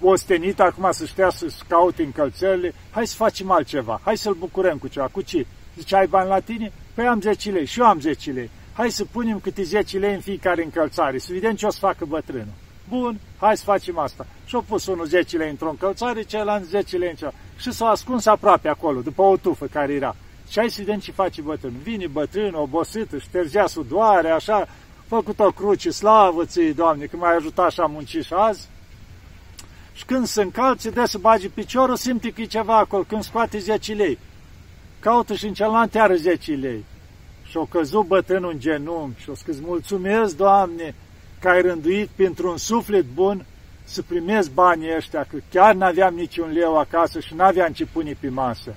ostenit 0.00 0.60
acum 0.60 0.88
să 0.90 1.04
știa 1.04 1.30
să-și 1.30 1.56
caute 1.68 2.02
încălțările, 2.02 2.74
hai 2.90 3.06
să 3.06 3.14
facem 3.14 3.50
altceva, 3.50 4.00
hai 4.04 4.16
să-l 4.16 4.34
bucurăm 4.34 4.78
cu 4.78 4.88
ceva. 4.88 5.06
Cu 5.06 5.20
ce? 5.20 5.46
Zice, 5.76 5.96
ai 5.96 6.06
bani 6.06 6.28
la 6.28 6.40
tine? 6.40 6.72
Păi 6.94 7.06
am 7.06 7.20
10 7.20 7.50
lei 7.50 7.64
și 7.64 7.80
eu 7.80 7.86
am 7.86 8.00
10 8.00 8.30
lei. 8.30 8.50
Hai 8.72 8.90
să 8.90 9.04
punem 9.04 9.38
câte 9.38 9.62
10 9.62 9.98
lei 9.98 10.14
în 10.14 10.20
fiecare 10.20 10.64
încălțare, 10.64 11.18
să 11.18 11.32
vedem 11.32 11.54
ce 11.54 11.66
o 11.66 11.70
să 11.70 11.78
facă 11.78 12.04
bătrânul. 12.04 12.52
Bun, 12.88 13.18
hai 13.38 13.56
să 13.56 13.64
facem 13.64 13.98
asta. 13.98 14.26
Și-au 14.44 14.64
pus 14.68 14.86
unul 14.86 15.06
10 15.06 15.36
lei 15.36 15.50
într-o 15.50 15.68
încălțare, 15.68 16.22
celălalt 16.22 16.64
10 16.64 16.96
lei 16.96 17.08
în 17.08 17.14
cea. 17.14 17.32
Și 17.56 17.72
s-a 17.72 17.86
ascuns 17.86 18.26
aproape 18.26 18.68
acolo, 18.68 19.00
după 19.00 19.22
o 19.22 19.36
tufă 19.36 19.66
care 19.66 19.92
era. 19.92 20.16
Și 20.48 20.58
hai 20.58 20.70
să 20.70 20.82
vedem 20.84 20.98
ce 20.98 21.12
face 21.12 21.42
bătrânul. 21.42 21.80
Vine 21.82 22.06
bătrânul, 22.06 22.60
obosit, 22.60 23.10
ștergea 23.20 23.66
sudoare, 23.66 24.30
așa, 24.30 24.68
făcut 25.06 25.38
o 25.38 25.50
cruce, 25.50 25.90
slavă 25.90 26.44
ție, 26.44 26.72
Doamne, 26.72 27.04
că 27.04 27.16
m-ai 27.16 27.36
ajutat 27.36 27.70
și 27.70 27.80
am 27.80 27.90
muncit 27.90 28.24
și 28.24 28.32
azi. 28.32 28.68
Și 29.94 30.04
când 30.04 30.26
se 30.26 30.42
încalce, 30.42 30.90
de 30.90 31.04
să 31.06 31.18
bage 31.18 31.48
piciorul, 31.48 31.96
simte 31.96 32.30
că 32.30 32.40
e 32.40 32.44
ceva 32.44 32.78
acolo, 32.78 33.02
când 33.02 33.22
scoate 33.22 33.58
10 33.58 33.92
lei. 33.92 34.18
Caută 35.00 35.34
și 35.34 35.46
în 35.46 35.54
celălalt 35.54 35.94
iară 35.94 36.14
10 36.14 36.52
lei. 36.52 36.84
Și 37.48 37.56
o 37.56 37.64
căzut 37.64 38.06
bătrânul 38.06 38.50
în 38.50 38.60
genunchi 38.60 39.22
și 39.22 39.30
o 39.30 39.34
scris, 39.34 39.60
mulțumesc, 39.60 40.36
Doamne, 40.36 40.94
că 41.40 41.48
ai 41.48 41.62
rânduit 41.62 42.08
pentru 42.08 42.50
un 42.50 42.56
suflet 42.56 43.04
bun 43.04 43.44
să 43.84 44.02
primesc 44.02 44.50
banii 44.50 44.96
ăștia, 44.96 45.26
că 45.30 45.36
chiar 45.50 45.74
n-aveam 45.74 46.14
niciun 46.14 46.52
leu 46.52 46.78
acasă 46.78 47.20
și 47.20 47.34
n-aveam 47.34 47.72
ce 47.72 47.86
pune 47.86 48.16
pe 48.20 48.28
masă. 48.28 48.74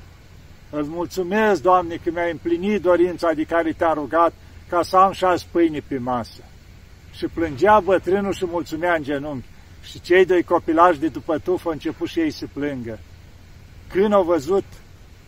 Îți 0.69 0.89
mulțumesc, 0.89 1.61
Doamne, 1.61 1.95
că 2.03 2.09
mi-ai 2.13 2.31
împlinit 2.31 2.81
dorința 2.81 3.31
de 3.31 3.43
care 3.43 3.71
te-am 3.71 3.93
rugat 3.93 4.33
ca 4.69 4.81
să 4.81 4.95
am 4.95 5.11
șase 5.11 5.45
pâine 5.51 5.83
pe 5.87 5.97
masă. 5.97 6.43
Și 7.11 7.27
plângea 7.27 7.79
bătrânul 7.79 8.33
și 8.33 8.45
mulțumea 8.45 8.95
în 8.95 9.03
genunchi. 9.03 9.47
Și 9.89 10.01
cei 10.01 10.25
doi 10.25 10.43
copilași 10.43 10.99
de 10.99 11.07
după 11.07 11.37
tuf 11.37 11.65
au 11.65 11.71
început 11.71 12.07
și 12.07 12.19
ei 12.19 12.31
să 12.31 12.45
plângă. 12.53 12.99
Când 13.87 14.13
au 14.13 14.23
văzut 14.23 14.63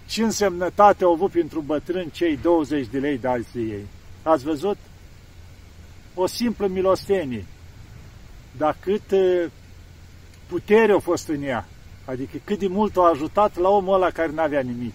ce 0.05 0.23
însemnătate 0.23 1.03
au 1.03 1.11
avut 1.11 1.31
pentru 1.31 1.61
bătrân 1.61 2.09
cei 2.09 2.37
20 2.37 2.87
de 2.87 2.99
lei 2.99 3.17
de 3.17 3.45
de 3.51 3.59
ei. 3.59 3.85
Ați 4.23 4.43
văzut? 4.43 4.77
O 6.13 6.25
simplă 6.25 6.67
milostenie. 6.67 7.45
Dar 8.57 8.77
cât 8.79 9.01
putere 10.47 10.91
a 10.91 10.99
fost 10.99 11.27
în 11.27 11.43
ea, 11.43 11.67
adică 12.05 12.37
cât 12.43 12.59
de 12.59 12.67
mult 12.67 12.97
a 12.97 13.09
ajutat 13.13 13.57
la 13.57 13.69
omul 13.69 13.93
ăla 13.93 14.09
care 14.09 14.31
n-avea 14.31 14.61
nimic. 14.61 14.93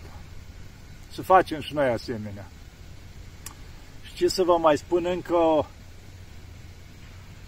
Să 1.13 1.23
facem 1.23 1.61
și 1.61 1.75
noi 1.75 1.89
asemenea. 1.89 2.47
Și 4.03 4.15
ce 4.15 4.29
să 4.29 4.43
vă 4.43 4.57
mai 4.61 4.77
spun 4.77 5.05
încă 5.05 5.35
o 5.35 5.65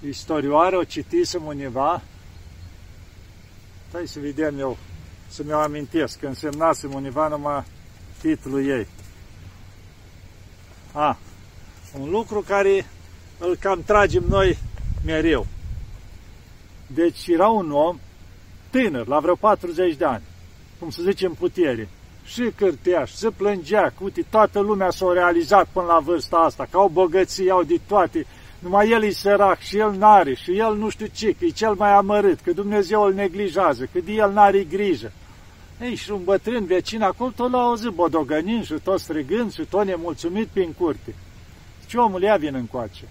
istorioară, 0.08 0.76
o 0.76 0.84
citisem 0.84 1.44
univa, 1.44 2.02
stai 3.88 4.06
să 4.06 4.20
vedem 4.20 4.58
eu, 4.58 4.76
să 5.28 5.42
mi-o 5.44 5.58
amintesc, 5.58 6.18
că 6.18 6.26
însemnasem 6.26 6.92
univa 6.94 7.28
numai 7.28 7.64
titlul 8.20 8.68
ei. 8.68 8.86
A, 10.92 11.18
un 12.00 12.10
lucru 12.10 12.40
care 12.40 12.86
îl 13.38 13.56
cam 13.56 13.82
tragem 13.82 14.24
noi 14.28 14.58
mereu. 15.04 15.46
Deci 16.86 17.26
era 17.26 17.48
un 17.48 17.70
om 17.70 17.98
tânăr, 18.70 19.06
la 19.06 19.18
vreo 19.18 19.34
40 19.34 19.96
de 19.96 20.04
ani, 20.04 20.22
cum 20.78 20.90
să 20.90 21.02
zicem 21.02 21.34
putere, 21.34 21.88
și 22.24 22.52
cârteaș, 22.56 23.10
se 23.10 23.30
plângea, 23.30 23.92
uite, 24.00 24.24
toată 24.30 24.60
lumea 24.60 24.90
s-a 24.90 25.12
realizat 25.12 25.68
până 25.72 25.86
la 25.86 25.98
vârsta 25.98 26.36
asta, 26.36 26.66
că 26.70 26.76
au 26.76 26.88
bogății, 26.88 27.50
au 27.50 27.62
de 27.62 27.80
toate, 27.86 28.26
numai 28.58 28.90
el 28.90 29.02
e 29.02 29.10
sărac 29.10 29.58
și 29.58 29.78
el 29.78 29.90
n-are 29.90 30.34
și 30.34 30.58
el 30.58 30.76
nu 30.76 30.88
știu 30.88 31.06
ce, 31.06 31.32
că 31.32 31.44
e 31.44 31.48
cel 31.48 31.74
mai 31.74 31.92
amărât, 31.92 32.40
că 32.40 32.52
Dumnezeu 32.52 33.02
îl 33.02 33.14
neglijează, 33.14 33.88
că 33.92 33.98
de 34.04 34.12
el 34.12 34.32
n-are 34.32 34.64
grijă. 34.64 35.12
Ei, 35.80 35.94
și 35.94 36.10
un 36.10 36.24
bătrân 36.24 36.64
vecin 36.64 37.02
acolo 37.02 37.32
tot 37.36 37.50
l-a 37.50 37.58
auzit 37.58 37.90
bodogănind 37.90 38.64
și 38.64 38.74
tot 38.82 39.00
strigând 39.00 39.52
și 39.52 39.64
tot 39.64 39.84
nemulțumit 39.84 40.46
prin 40.46 40.72
curte. 40.72 41.14
Ce 41.86 41.98
omul 41.98 42.22
ia 42.22 42.36
vin 42.36 42.54
încoace. 42.54 43.08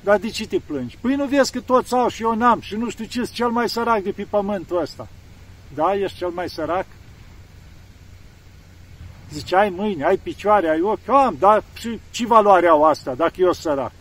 Dar 0.00 0.18
de 0.18 0.28
ce 0.28 0.46
te 0.46 0.58
plângi? 0.58 0.98
Păi 1.00 1.14
nu 1.14 1.24
vezi 1.24 1.52
că 1.52 1.60
toți 1.60 1.94
au 1.94 2.08
și 2.08 2.22
eu 2.22 2.34
n-am 2.34 2.60
și 2.60 2.76
nu 2.76 2.90
știu 2.90 3.04
ce 3.04 3.22
cel 3.32 3.48
mai 3.48 3.68
sărac 3.68 4.02
de 4.02 4.10
pe 4.10 4.26
pământul 4.30 4.80
ăsta. 4.80 5.08
Da, 5.74 5.94
ești 5.94 6.16
cel 6.16 6.28
mai 6.28 6.48
sărac? 6.48 6.86
Zice, 9.32 9.56
ai 9.56 9.68
mâini, 9.68 10.04
ai 10.04 10.16
picioare, 10.16 10.68
ai 10.68 10.80
ochi. 10.80 11.08
Am, 11.08 11.36
dar 11.38 11.64
și 11.74 12.00
ce 12.10 12.26
valoare 12.26 12.66
au 12.66 12.84
asta 12.84 13.14
dacă 13.14 13.34
eu 13.36 13.52
sărac? 13.52 13.92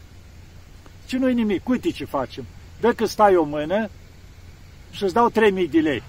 Ce 1.08 1.18
nu-i 1.18 1.34
nimic, 1.34 1.70
uite 1.70 1.90
ce 1.90 2.06
facem. 2.06 2.46
Dă 2.80 2.92
că 2.94 3.06
stai 3.06 3.36
o 3.36 3.44
mână 3.44 3.90
și 4.92 5.04
îți 5.04 5.14
dau 5.14 5.30
3000 5.30 5.68
de 5.68 5.80
lei. 5.80 6.04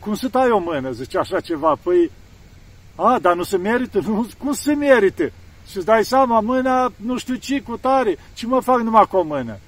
Cum 0.00 0.14
să 0.14 0.28
tai 0.28 0.50
o 0.50 0.58
mână, 0.58 0.90
zice 0.90 1.18
așa 1.18 1.40
ceva? 1.40 1.78
Păi, 1.82 2.10
a, 2.94 3.18
dar 3.18 3.34
nu 3.34 3.42
se 3.42 3.56
merită? 3.56 4.00
Nu, 4.00 4.26
cum 4.38 4.52
se 4.52 4.74
merită? 4.74 5.32
Și 5.70 5.76
îți 5.76 5.86
dai 5.86 6.04
seama, 6.04 6.40
mâna, 6.40 6.92
nu 6.96 7.18
știu 7.18 7.34
ce, 7.34 7.60
cu 7.60 7.76
tare, 7.76 8.18
ce 8.32 8.46
mă 8.46 8.60
fac 8.60 8.80
numai 8.80 9.06
cu 9.08 9.16
o 9.16 9.22
mână. 9.22 9.58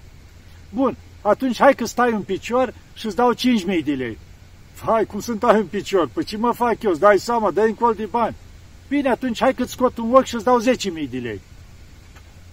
Bun, 0.69 0.97
atunci 1.23 1.59
hai 1.59 1.75
că 1.75 1.85
stai 1.85 2.13
în 2.13 2.23
picior 2.23 2.75
și 2.95 3.07
îți 3.07 3.17
dau 3.17 3.35
5.000 3.35 3.85
de 3.85 3.93
lei. 3.93 4.19
Hai, 4.85 5.05
cum 5.05 5.21
sunt 5.21 5.43
ai 5.43 5.57
în 5.57 5.67
picior? 5.67 6.09
Păi 6.13 6.25
ce 6.25 6.37
mă 6.37 6.53
fac 6.53 6.83
eu? 6.83 6.91
Îți 6.91 7.01
dai 7.01 7.19
seama, 7.19 7.51
dai 7.51 7.69
în 7.69 7.75
col 7.75 7.95
de 7.95 8.05
bani. 8.05 8.35
Bine, 8.89 9.09
atunci 9.09 9.41
hai 9.41 9.55
că-ți 9.55 9.71
scot 9.71 9.99
un 9.99 10.15
ochi 10.15 10.25
și 10.25 10.35
îți 10.35 10.45
dau 10.45 10.61
10.000 10.61 11.11
de 11.11 11.19
lei. 11.19 11.41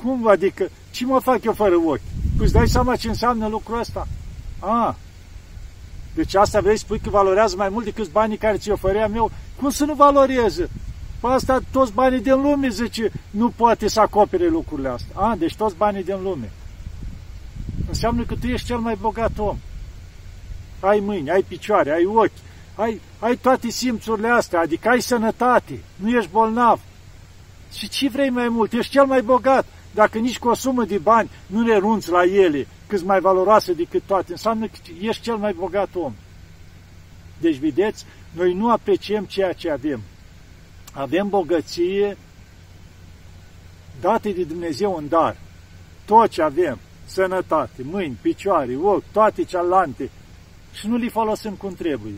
Cum 0.04 0.28
adică? 0.28 0.70
Ce 0.92 1.06
mă 1.06 1.20
fac 1.20 1.44
eu 1.44 1.54
fără 1.54 1.76
ochi? 1.76 2.02
Păi 2.38 2.46
îți 2.46 2.54
dai 2.54 2.68
seama 2.68 2.96
ce 2.96 3.08
înseamnă 3.08 3.48
lucrul 3.48 3.80
ăsta? 3.80 4.08
A, 4.60 4.96
deci 6.16 6.36
asta 6.36 6.60
vrei 6.60 6.78
să 6.78 6.84
spui 6.86 7.00
că 7.00 7.10
valorează 7.10 7.56
mai 7.56 7.70
mult 7.70 7.86
decât 7.86 8.12
banii 8.12 8.38
care 8.38 8.58
ți-o 8.58 8.74
ofeream 8.74 9.16
eu? 9.16 9.32
Cum 9.56 9.70
să 9.70 9.86
nu 9.86 9.94
valoreze? 9.94 10.70
Pe 11.20 11.28
asta 11.28 11.60
toți 11.72 11.94
banii 11.94 12.22
din 12.22 12.42
lume, 12.42 12.70
zice, 12.70 13.12
nu 13.30 13.50
poate 13.50 13.88
să 13.88 14.00
acopere 14.00 14.48
lucrurile 14.48 14.90
astea. 14.90 15.22
A, 15.22 15.36
deci 15.36 15.56
toți 15.56 15.76
banii 15.76 16.04
din 16.04 16.22
lume. 16.22 16.52
Înseamnă 17.88 18.24
că 18.24 18.36
tu 18.36 18.48
ești 18.48 18.68
cel 18.68 18.78
mai 18.78 18.98
bogat 19.02 19.32
om. 19.38 19.58
Ai 20.80 21.00
mâini, 21.00 21.32
ai 21.32 21.46
picioare, 21.48 21.92
ai 21.92 22.06
ochi, 22.06 22.32
ai, 22.76 23.02
ai 23.20 23.36
toate 23.36 23.70
simțurile 23.70 24.28
astea, 24.28 24.60
adică 24.60 24.90
ai 24.90 25.02
sănătate, 25.02 25.80
nu 25.96 26.10
ești 26.10 26.32
bolnav. 26.32 26.80
Și 27.74 27.90
ce 27.90 28.10
vrei 28.10 28.30
mai 28.30 28.50
mult? 28.50 28.74
Ești 28.74 28.92
cel 28.92 29.06
mai 29.06 29.22
bogat. 29.22 29.66
Dacă 29.94 30.18
nici 30.18 30.40
cu 30.40 30.48
o 30.48 30.54
sumă 30.54 30.84
de 30.84 30.98
bani 30.98 31.30
nu 31.46 31.62
ne 31.62 31.78
runți 31.78 32.10
la 32.10 32.24
ele, 32.24 32.68
cât 32.88 33.04
mai 33.04 33.20
valoroase 33.20 33.74
decât 33.74 34.02
toate, 34.06 34.32
înseamnă 34.32 34.66
că 34.66 34.78
ești 35.02 35.22
cel 35.22 35.36
mai 35.36 35.54
bogat 35.54 35.90
om. 35.94 36.14
Deci, 37.38 37.58
vedeți, 37.58 38.06
noi 38.32 38.54
nu 38.54 38.72
apreciem 38.72 39.26
ceea 39.26 39.54
ce 39.54 39.70
avem. 39.70 40.02
Avem 40.94 41.30
bogăție 41.30 42.18
date 44.02 44.30
de 44.30 44.44
Dumnezeu 44.44 44.96
în 44.96 45.08
dar. 45.08 45.36
Tot 46.06 46.30
ce 46.30 46.42
avem, 46.42 46.80
sănătate, 47.06 47.84
mâini, 47.84 48.18
picioare, 48.22 48.76
ochi, 48.76 49.04
toate 49.12 49.44
cealante, 49.44 50.10
și 50.74 50.88
nu 50.88 50.98
le 50.98 51.10
folosim 51.10 51.52
cum 51.52 51.74
trebuie. 51.74 52.14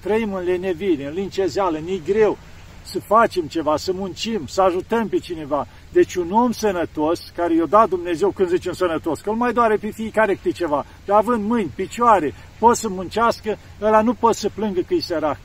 Trăim 0.00 0.34
în 0.34 0.44
lenevire, 0.44 1.06
în 1.06 1.12
lincezeală, 1.12 1.78
ne 1.78 1.96
greu 2.06 2.38
să 2.82 3.00
facem 3.00 3.46
ceva, 3.46 3.76
să 3.76 3.92
muncim, 3.92 4.46
să 4.46 4.62
ajutăm 4.62 5.08
pe 5.08 5.18
cineva. 5.18 5.66
Deci 5.92 6.14
un 6.14 6.30
om 6.30 6.52
sănătos, 6.52 7.32
care 7.34 7.54
i-a 7.54 7.66
dat 7.66 7.88
Dumnezeu 7.88 8.30
când 8.30 8.48
zicem 8.48 8.72
sănătos, 8.72 9.20
că 9.20 9.30
îl 9.30 9.36
mai 9.36 9.52
doare 9.52 9.76
pe 9.76 9.90
fiecare 9.90 10.34
câte 10.34 10.50
ceva, 10.50 10.86
dar 11.04 11.18
având 11.18 11.44
mâini, 11.44 11.72
picioare, 11.74 12.34
poți 12.58 12.80
să 12.80 12.88
muncească, 12.88 13.58
ăla 13.80 14.00
nu 14.00 14.14
poți 14.14 14.40
să 14.40 14.50
plângă 14.54 14.80
că 14.80 14.94
e 14.94 15.00
sărac. 15.00 15.38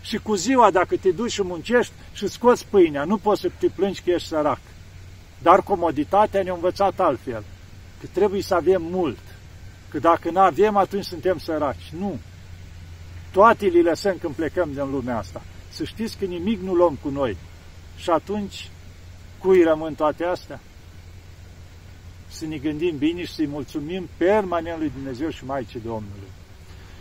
Și 0.00 0.18
cu 0.18 0.34
ziua, 0.34 0.70
dacă 0.70 0.96
te 0.96 1.10
duci 1.10 1.32
și 1.32 1.42
muncești 1.42 1.92
și 2.12 2.28
scoți 2.28 2.66
pâinea, 2.70 3.04
nu 3.04 3.16
poți 3.16 3.40
să 3.40 3.50
te 3.58 3.66
plângi 3.66 4.02
că 4.02 4.10
ești 4.10 4.28
sărac. 4.28 4.60
Dar 5.42 5.62
comoditatea 5.62 6.42
ne-a 6.42 6.52
învățat 6.52 7.00
altfel, 7.00 7.44
că 8.00 8.06
trebuie 8.12 8.42
să 8.42 8.54
avem 8.54 8.82
mult, 8.90 9.18
că 9.88 9.98
dacă 9.98 10.30
nu 10.30 10.40
avem, 10.40 10.76
atunci 10.76 11.04
suntem 11.04 11.38
săraci. 11.38 11.92
Nu. 11.98 12.18
Toate 13.32 13.66
le 13.66 13.80
lăsăm 13.80 14.16
când 14.20 14.34
plecăm 14.34 14.72
din 14.72 14.90
lumea 14.90 15.18
asta. 15.18 15.42
Să 15.74 15.84
știți 15.84 16.16
că 16.16 16.24
nimic 16.24 16.60
nu 16.60 16.74
luăm 16.74 16.98
cu 17.02 17.08
noi. 17.08 17.36
Și 17.96 18.10
atunci, 18.10 18.70
cui 19.38 19.62
rămân 19.62 19.94
toate 19.94 20.24
astea? 20.24 20.60
Să 22.26 22.46
ne 22.46 22.56
gândim 22.56 22.96
bine 22.96 23.24
și 23.24 23.32
să-i 23.32 23.46
mulțumim 23.46 24.08
permanent 24.16 24.78
lui 24.78 24.92
Dumnezeu 24.94 25.30
și 25.30 25.44
Maicii 25.44 25.80
Domnului. 25.80 26.28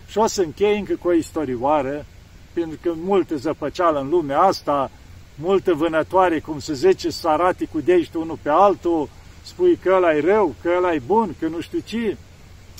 Și 0.07 0.17
o 0.17 0.27
să 0.27 0.41
închei 0.41 0.79
încă 0.79 0.95
cu 0.95 1.07
o 1.07 1.13
istorioară, 1.13 2.05
pentru 2.53 2.77
că 2.81 2.93
multă 2.95 3.35
zăpăceală 3.35 3.99
în 3.99 4.09
lumea 4.09 4.39
asta, 4.39 4.91
multă 5.35 5.73
vânătoare, 5.73 6.39
cum 6.39 6.59
se 6.59 6.73
zice, 6.73 7.09
să 7.09 7.27
arate 7.27 7.65
cu 7.65 7.81
degetul 7.81 8.21
unul 8.21 8.39
pe 8.41 8.49
altul, 8.49 9.09
spui 9.41 9.75
că 9.75 9.93
ăla 9.95 10.15
e 10.15 10.19
rău, 10.19 10.55
că 10.61 10.73
ăla 10.77 10.93
e 10.93 11.01
bun, 11.05 11.35
că 11.39 11.47
nu 11.47 11.61
știu 11.61 11.79
ce, 11.79 12.17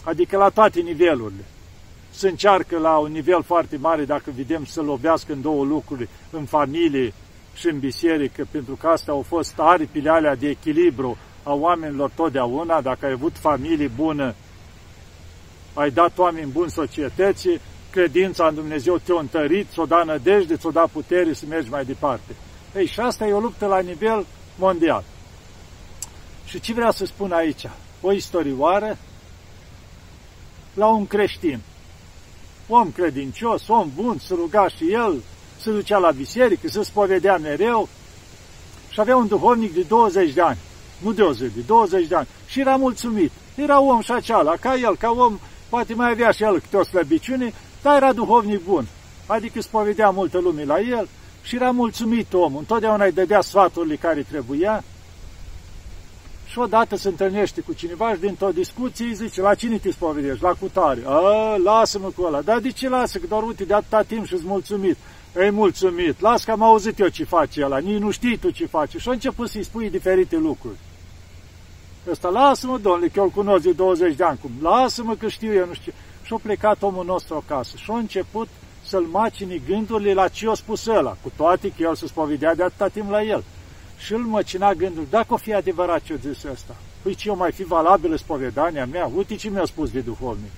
adică 0.04 0.38
la 0.38 0.50
toate 0.50 0.80
nivelurile. 0.80 1.44
Se 2.16 2.30
încearcă 2.30 2.78
la 2.78 2.98
un 2.98 3.12
nivel 3.12 3.44
foarte 3.44 3.78
mare, 3.78 4.06
dacă 4.06 4.32
vedem, 4.36 4.66
să 4.66 4.82
lovească 4.82 5.34
în 5.34 5.42
două 5.42 5.64
lucruri, 5.66 6.10
în 6.32 6.46
familie 6.46 7.14
și 7.54 7.68
în 7.68 7.80
biserică, 7.80 8.48
pentru 8.52 8.76
că 8.76 8.88
astea 8.88 9.14
au 9.14 9.22
fost 9.22 9.54
aripile 9.58 10.10
alea 10.10 10.36
de 10.36 10.50
echilibru 10.50 11.18
a 11.44 11.54
oamenilor 11.54 12.12
totdeauna, 12.16 12.82
dacă 12.82 13.06
ai 13.06 13.12
avut 13.12 13.38
familie 13.38 13.88
bună, 13.88 14.36
ai 15.74 15.92
dat 15.92 16.18
oameni 16.18 16.52
buni 16.52 16.72
societății, 16.72 17.60
credința 17.90 18.48
în 18.48 18.56
Dumnezeu 18.56 18.98
te-a 18.98 19.20
întărit, 19.20 19.68
ți-o 19.72 19.86
dat 19.86 20.06
nădejde, 20.06 20.56
ți-o 20.56 20.72
dat 20.72 20.90
putere 20.90 21.34
să 21.34 21.46
mergi 21.50 21.70
mai 21.70 21.86
departe. 21.86 22.36
Ei, 22.76 22.86
și 22.86 23.00
asta 23.00 23.26
e 23.26 23.34
o 23.34 23.40
luptă 23.40 23.66
la 23.66 23.80
nivel 23.80 24.26
mondial. 24.56 25.04
Și 26.46 26.60
ce 26.60 26.74
vreau 26.74 26.92
să 26.92 27.06
spun 27.06 27.32
aici? 27.32 27.66
O 28.02 28.12
istorioară 28.12 28.98
la 30.74 30.88
un 30.88 31.08
creștin. 31.08 31.60
Om 32.76 32.92
credincios, 32.92 33.68
om 33.68 33.92
bun, 33.96 34.18
să 34.20 34.34
ruga 34.34 34.68
și 34.68 34.92
el, 34.92 35.22
se 35.62 35.72
ducea 35.72 35.98
la 35.98 36.12
biserică, 36.12 36.68
se 36.68 36.84
spovedea 36.84 37.38
mereu 37.38 37.90
și 38.90 39.00
avea 39.00 39.16
un 39.16 39.28
duhovnic 39.28 39.74
de 39.74 39.82
20 39.82 40.34
de 40.34 40.42
ani, 40.42 40.58
nu 40.98 41.12
de 41.12 41.22
o 41.22 41.34
zi, 41.34 41.40
de 41.40 41.62
20 41.66 42.08
de 42.08 42.16
ani 42.16 42.28
și 42.48 42.60
era 42.60 42.76
mulțumit. 42.76 43.32
Era 43.56 43.82
om 43.82 44.02
și 44.02 44.12
aceala, 44.12 44.56
ca 44.60 44.76
el, 44.76 44.96
ca 44.96 45.10
om, 45.10 45.40
poate 45.70 45.94
mai 45.94 46.10
avea 46.10 46.32
și 46.32 46.44
el 46.44 46.60
câte 46.60 46.78
o 46.78 46.84
slăbiciune, 46.84 47.54
dar 47.82 47.96
era 47.96 48.14
duhovnic 48.14 48.64
bun. 48.64 48.88
Adică 49.26 49.62
spovedea 49.62 50.10
multă 50.10 50.40
lume 50.40 50.64
la 50.64 50.80
el 50.80 51.08
și 51.44 51.56
era 51.56 51.72
mulțumit 51.72 52.34
omul. 52.34 52.60
Întotdeauna 52.60 53.06
îi 53.06 53.12
dădea 53.12 53.42
sfaturile 53.42 53.96
care 53.96 54.26
trebuia 54.30 54.84
și 56.54 56.60
odată 56.60 56.96
se 56.96 57.08
întâlnește 57.08 57.62
cu 57.62 57.74
cineva 57.74 58.14
și 58.14 58.20
dintr-o 58.20 58.50
discuție 58.50 59.06
îi 59.06 59.14
zice, 59.14 59.42
la 59.42 59.56
cine 59.56 59.78
te 59.78 59.92
spovedești? 59.92 60.44
La 60.44 60.54
cutare. 60.60 61.02
A, 61.06 61.56
lasă-mă 61.64 62.10
cu 62.16 62.24
ăla. 62.24 62.42
Dar 62.42 62.60
de 62.60 62.72
ce 62.72 62.90
lasă? 62.90 63.18
Că 63.18 63.26
doar 63.28 63.44
uite, 63.44 63.64
de 63.64 63.74
atâta 63.74 64.02
timp 64.02 64.26
și-ți 64.26 64.46
mulțumit. 64.46 64.98
Ei, 65.40 65.52
mulțumit. 65.52 66.20
Las 66.20 66.44
că 66.44 66.52
am 66.52 66.62
auzit 66.62 67.00
eu 67.00 67.08
ce 67.08 67.24
face 67.24 67.64
ăla. 67.64 67.78
Nici 67.78 68.00
nu 68.00 68.12
știi 68.12 68.38
tu 68.38 68.50
ce 68.50 68.66
face. 68.66 68.98
Și 68.98 69.10
a 69.10 69.12
început 69.12 69.50
să-i 69.50 69.64
spui 69.64 69.90
diferite 69.90 70.38
lucruri. 70.38 70.76
Ăsta, 72.10 72.30
lasă-mă, 72.30 72.78
domnule, 72.78 73.08
că 73.08 73.14
eu 73.16 73.24
îl 73.24 73.30
cunosc 73.30 73.64
de 73.64 73.72
20 73.72 74.16
de 74.16 74.24
ani. 74.24 74.40
Cum? 74.42 74.52
Lasă-mă 74.62 75.16
că 75.16 75.28
știu 75.28 75.54
eu, 75.54 75.66
nu 75.66 75.74
știu. 75.74 75.94
Și 76.24 76.34
a 76.34 76.40
plecat 76.42 76.82
omul 76.82 77.06
nostru 77.06 77.44
acasă. 77.46 77.74
Și 77.78 77.92
a 77.92 77.98
început 77.98 78.48
să-l 78.86 79.06
macini 79.12 79.62
gândurile 79.68 80.14
la 80.14 80.28
ce 80.28 80.50
a 80.50 80.54
spus 80.54 80.86
ăla, 80.86 81.18
cu 81.22 81.32
toate 81.36 81.68
că 81.68 81.76
el 81.84 81.96
se 81.96 82.08
spovedea 82.08 82.56
de 82.56 82.64
atâta 82.64 82.88
timp 82.88 83.10
la 83.10 83.24
el 83.24 83.44
și 84.04 84.14
îl 84.14 84.20
măcina 84.20 84.74
gândul, 84.74 85.08
dacă 85.10 85.34
o 85.34 85.38
fi 85.38 85.54
adevărat 85.54 86.02
ce-o 86.02 86.16
zis 86.16 86.44
ăsta, 86.44 86.76
păi 87.02 87.16
ce 87.16 87.30
o 87.30 87.36
mai 87.36 87.52
fi 87.52 87.64
valabilă 87.64 88.16
spovedania 88.16 88.86
mea, 88.86 89.12
uite 89.16 89.36
ce 89.36 89.50
mi-a 89.50 89.66
spus 89.66 89.92
de 89.92 90.00
duhovnic. 90.00 90.52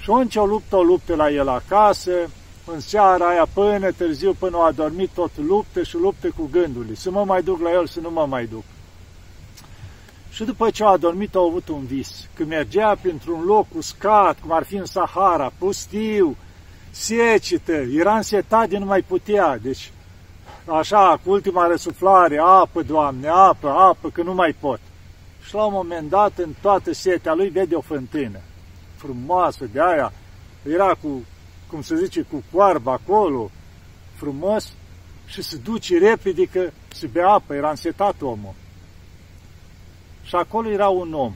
Și 0.00 0.10
atunci 0.10 0.36
o 0.36 0.46
luptă, 0.46 0.76
o 0.76 0.82
luptă 0.82 1.14
la 1.14 1.30
el 1.30 1.48
acasă, 1.48 2.12
în 2.72 2.80
seara 2.80 3.28
aia 3.28 3.46
până 3.52 3.90
târziu, 3.92 4.32
până 4.38 4.56
a 4.56 4.66
adormit, 4.66 5.10
tot 5.14 5.30
luptă 5.36 5.82
și 5.82 5.96
luptă 5.96 6.30
cu 6.36 6.48
gândurile, 6.52 6.94
să 6.94 7.10
mă 7.10 7.24
mai 7.24 7.42
duc 7.42 7.60
la 7.60 7.70
el, 7.70 7.86
să 7.86 8.00
nu 8.00 8.10
mă 8.10 8.26
mai 8.28 8.46
duc. 8.46 8.64
Și 10.30 10.44
după 10.44 10.70
ce 10.70 10.84
a 10.84 10.86
adormit, 10.86 11.34
a 11.34 11.38
avut 11.48 11.68
un 11.68 11.84
vis, 11.84 12.28
că 12.34 12.44
mergea 12.44 12.94
printr-un 12.94 13.44
loc 13.44 13.66
uscat, 13.76 14.40
cum 14.40 14.52
ar 14.52 14.64
fi 14.64 14.74
în 14.74 14.84
Sahara, 14.84 15.52
pustiu, 15.58 16.36
secetă, 16.90 17.72
era 17.72 18.16
însetat 18.16 18.68
de 18.68 18.78
nu 18.78 18.84
mai 18.84 19.02
putea, 19.02 19.58
deci 19.62 19.92
așa, 20.74 21.20
cu 21.24 21.30
ultima 21.30 21.66
răsuflare, 21.66 22.38
apă, 22.38 22.82
Doamne, 22.82 23.28
apă, 23.28 23.68
apă, 23.68 24.10
că 24.10 24.22
nu 24.22 24.34
mai 24.34 24.56
pot. 24.60 24.80
Și 25.44 25.54
la 25.54 25.64
un 25.64 25.72
moment 25.72 26.08
dat, 26.08 26.38
în 26.38 26.52
toată 26.60 26.92
setea 26.92 27.34
lui, 27.34 27.48
vede 27.48 27.74
o 27.74 27.80
fântână, 27.80 28.38
frumoasă 28.96 29.64
de 29.72 29.80
aia, 29.82 30.12
era 30.62 30.94
cu, 31.02 31.24
cum 31.70 31.82
se 31.82 31.96
zice, 31.96 32.20
cu 32.22 32.42
coarbă 32.52 32.90
acolo, 32.90 33.50
frumos, 34.14 34.72
și 35.26 35.42
se 35.42 35.56
duce 35.56 35.98
repede 35.98 36.44
că 36.44 36.70
se 36.88 37.06
bea 37.06 37.28
apă, 37.28 37.54
era 37.54 37.70
însetat 37.70 38.14
omul. 38.20 38.54
Și 40.22 40.34
acolo 40.34 40.68
era 40.68 40.88
un 40.88 41.12
om. 41.14 41.32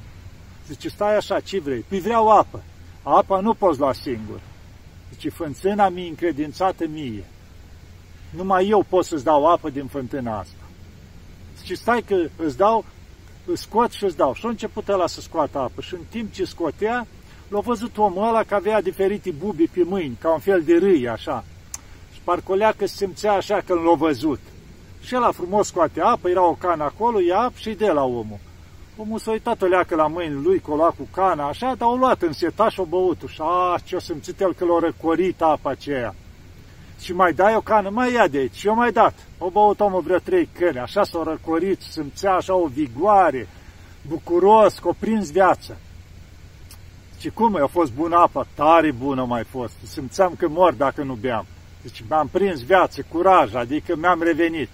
Zice, 0.66 0.88
stai 0.88 1.16
așa, 1.16 1.40
ce 1.40 1.61
vrei? 1.61 1.85
Păi 1.88 2.00
vreau 2.00 2.38
apă. 2.38 2.62
Apa 3.02 3.40
nu 3.40 3.54
poți 3.54 3.78
lua 3.78 3.92
singur. 3.92 4.40
Zice, 5.12 5.28
fânțâna 5.28 5.88
mi 5.88 6.08
încredințată 6.08 6.87
mie 6.87 7.24
numai 8.36 8.68
eu 8.68 8.84
pot 8.88 9.04
să-ți 9.04 9.24
dau 9.24 9.46
apă 9.46 9.70
din 9.70 9.86
fântâna 9.86 10.38
asta. 10.38 10.64
Și 11.64 11.74
stai 11.74 12.02
că 12.02 12.16
îți 12.36 12.56
dau, 12.56 12.84
îți 13.46 13.62
scot 13.62 13.90
și 13.90 14.04
îți 14.04 14.16
dau. 14.16 14.34
Și 14.34 14.46
a 14.46 14.48
început 14.48 14.88
ăla 14.88 15.06
să 15.06 15.20
scoată 15.20 15.58
apă 15.58 15.80
și 15.80 15.94
în 15.94 16.00
timp 16.10 16.32
ce 16.32 16.44
scotea, 16.44 17.06
l-a 17.48 17.60
văzut 17.60 17.98
omul 17.98 18.28
ăla 18.28 18.42
că 18.42 18.54
avea 18.54 18.82
diferite 18.82 19.30
bubi 19.30 19.66
pe 19.66 19.82
mâini, 19.84 20.18
ca 20.20 20.32
un 20.32 20.38
fel 20.38 20.62
de 20.62 20.76
râi, 20.76 21.08
așa. 21.08 21.44
Și 22.12 22.20
parcolea 22.24 22.74
că 22.76 22.86
se 22.86 22.96
simțea 22.96 23.32
așa 23.32 23.62
că 23.66 23.74
l-a 23.74 23.94
văzut. 23.94 24.40
Și 25.00 25.14
el 25.14 25.32
frumos 25.32 25.66
scoate 25.66 26.00
apă, 26.00 26.28
era 26.28 26.48
o 26.48 26.54
cană 26.54 26.84
acolo, 26.84 27.20
ia 27.20 27.38
apă 27.38 27.54
și 27.56 27.70
de 27.70 27.90
la 27.90 28.04
omul. 28.04 28.38
Omul 28.96 29.18
s-a 29.18 29.30
uitat 29.30 29.62
o 29.62 29.66
leacă 29.66 29.94
la 29.94 30.06
mâini 30.06 30.42
lui, 30.42 30.60
cola 30.60 30.86
cu 30.86 31.08
cana, 31.14 31.48
așa, 31.48 31.74
dar 31.78 31.88
o 31.88 31.96
luat 31.96 32.22
în 32.22 32.32
seta 32.32 32.68
și 32.68 32.80
o 32.80 32.84
băut 32.84 33.18
Și, 33.26 33.40
a, 33.40 33.78
ce-o 33.84 33.98
simțit 33.98 34.40
el 34.40 34.54
că 34.54 34.64
l-a 34.64 34.78
răcorit 34.78 35.42
apa 35.42 35.70
aceea 35.70 36.14
și 37.04 37.12
mai 37.12 37.32
dai 37.32 37.54
o 37.54 37.60
cană, 37.60 37.88
mai 37.88 38.12
ia 38.12 38.28
de 38.28 38.38
aici. 38.38 38.54
Și 38.54 38.66
eu 38.66 38.74
mai 38.74 38.92
dat. 38.92 39.14
O 39.38 39.50
băut 39.50 39.80
omul 39.80 40.00
vreo 40.00 40.18
trei 40.18 40.48
cări, 40.58 40.78
așa 40.78 41.04
s-a 41.04 41.22
răcorit, 41.24 41.80
simțea 41.80 42.32
așa 42.32 42.54
o 42.54 42.66
vigoare, 42.66 43.48
bucuros, 44.08 44.78
că 44.78 44.88
o 44.88 44.92
prins 44.98 45.30
viața. 45.30 45.74
Și 47.18 47.30
cum, 47.30 47.62
a 47.62 47.66
fost 47.66 47.92
bună 47.92 48.16
apa? 48.16 48.46
Tare 48.54 48.90
bună 48.90 49.24
mai 49.24 49.44
fost. 49.44 49.72
Simțeam 49.82 50.34
că 50.38 50.48
mor 50.48 50.72
dacă 50.72 51.02
nu 51.02 51.14
beam. 51.14 51.46
Deci 51.82 52.04
mi-am 52.08 52.28
prins 52.28 52.62
viață, 52.62 53.04
curaj, 53.08 53.54
adică 53.54 53.96
mi-am 53.96 54.22
revenit. 54.22 54.68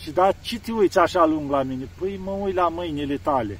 Și 0.00 0.10
da, 0.10 0.32
ce 0.40 0.58
te 0.58 0.72
uiți 0.72 0.98
așa 0.98 1.24
lung 1.24 1.50
la 1.50 1.62
mine? 1.62 1.88
Păi 1.98 2.20
mă 2.24 2.30
uit 2.30 2.54
la 2.54 2.68
mâinile 2.68 3.16
tale. 3.22 3.58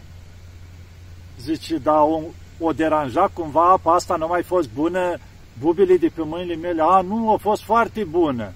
Zice, 1.41 1.77
da, 1.77 2.03
o, 2.03 2.21
o 2.59 2.73
deranja 2.73 3.31
cumva 3.33 3.71
apa 3.71 3.95
asta 3.95 4.17
nu 4.17 4.27
mai 4.27 4.43
fost 4.43 4.69
bună 4.75 5.19
bubele 5.59 5.97
de 5.97 6.09
pe 6.09 6.23
mâinile 6.23 6.55
mele, 6.55 6.83
a, 6.83 7.01
nu, 7.01 7.33
a 7.33 7.37
fost 7.37 7.63
foarte 7.63 8.05
bună. 8.05 8.53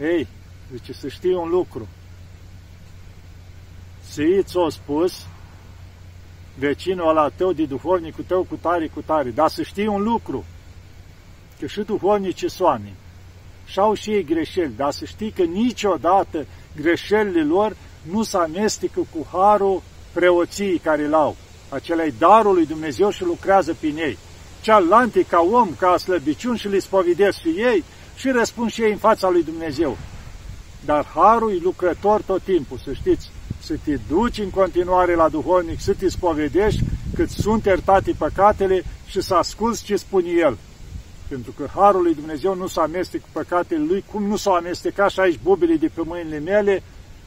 Ei, 0.00 0.26
zice, 0.72 0.92
să 0.92 1.08
știi 1.08 1.34
un 1.34 1.48
lucru. 1.48 1.88
Să 4.02 4.22
ți-o 4.42 4.68
spus 4.68 5.26
vecinul 6.58 7.08
ăla 7.08 7.28
tău 7.28 7.52
de 7.52 7.64
duhovnicul 7.64 8.24
tău 8.26 8.42
cu 8.42 8.54
tare, 8.60 8.86
cu 8.86 9.00
tare, 9.00 9.30
dar 9.30 9.48
să 9.48 9.62
știi 9.62 9.86
un 9.86 10.02
lucru, 10.02 10.44
că 11.60 11.66
și 11.66 11.80
duhovnicii 11.80 12.50
soani 12.50 12.94
și 13.66 13.78
au 13.78 13.94
și 13.94 14.10
ei 14.10 14.24
greșeli, 14.24 14.72
dar 14.76 14.92
să 14.92 15.04
știi 15.04 15.30
că 15.30 15.42
niciodată 15.42 16.46
greșelile 16.76 17.44
lor 17.44 17.76
nu 18.02 18.22
se 18.22 18.36
amestecă 18.36 19.00
cu 19.10 19.26
harul 19.32 19.82
preoției 20.12 20.78
care 20.78 21.08
l-au. 21.08 21.36
Acela 21.68 22.04
e 22.04 22.14
darul 22.18 22.54
lui 22.54 22.66
Dumnezeu 22.66 23.10
și 23.10 23.22
lucrează 23.22 23.74
prin 23.80 23.96
ei 23.96 24.18
cealaltă 24.64 25.20
ca 25.20 25.40
om, 25.52 25.68
ca 25.78 25.96
slăbiciuni 25.96 26.58
și 26.58 26.68
le 26.68 26.78
spovedesc 26.78 27.38
și 27.40 27.48
ei 27.48 27.84
și 28.16 28.30
răspund 28.30 28.70
și 28.70 28.82
ei 28.82 28.90
în 28.90 28.96
fața 28.96 29.28
lui 29.28 29.42
Dumnezeu. 29.42 29.96
Dar 30.84 31.06
harul 31.14 31.50
e 31.50 31.58
lucrător 31.62 32.22
tot 32.22 32.42
timpul, 32.42 32.78
să 32.84 32.92
știți, 32.92 33.30
să 33.62 33.74
te 33.84 33.98
duci 34.08 34.38
în 34.38 34.50
continuare 34.50 35.14
la 35.14 35.28
duhovnic, 35.28 35.80
să 35.80 35.94
te 35.98 36.08
spovedești 36.08 36.82
cât 37.14 37.30
sunt 37.30 37.64
iertate 37.64 38.14
păcatele 38.18 38.84
și 39.06 39.20
să 39.20 39.34
asculți 39.34 39.84
ce 39.84 39.96
spune 39.96 40.30
El. 40.30 40.56
Pentru 41.28 41.52
că 41.52 41.68
harul 41.74 42.02
lui 42.02 42.14
Dumnezeu 42.14 42.54
nu 42.54 42.66
s-a 42.66 42.82
amestec 42.82 43.20
cu 43.20 43.28
păcatele 43.32 43.84
Lui, 43.88 44.04
cum 44.12 44.22
nu 44.26 44.36
s-au 44.36 44.54
amestecat 44.54 45.10
și 45.10 45.20
aici 45.20 45.40
bubile 45.42 45.74
de 45.74 45.90
pe 45.94 46.02
mâinile 46.04 46.38
mele, 46.38 46.82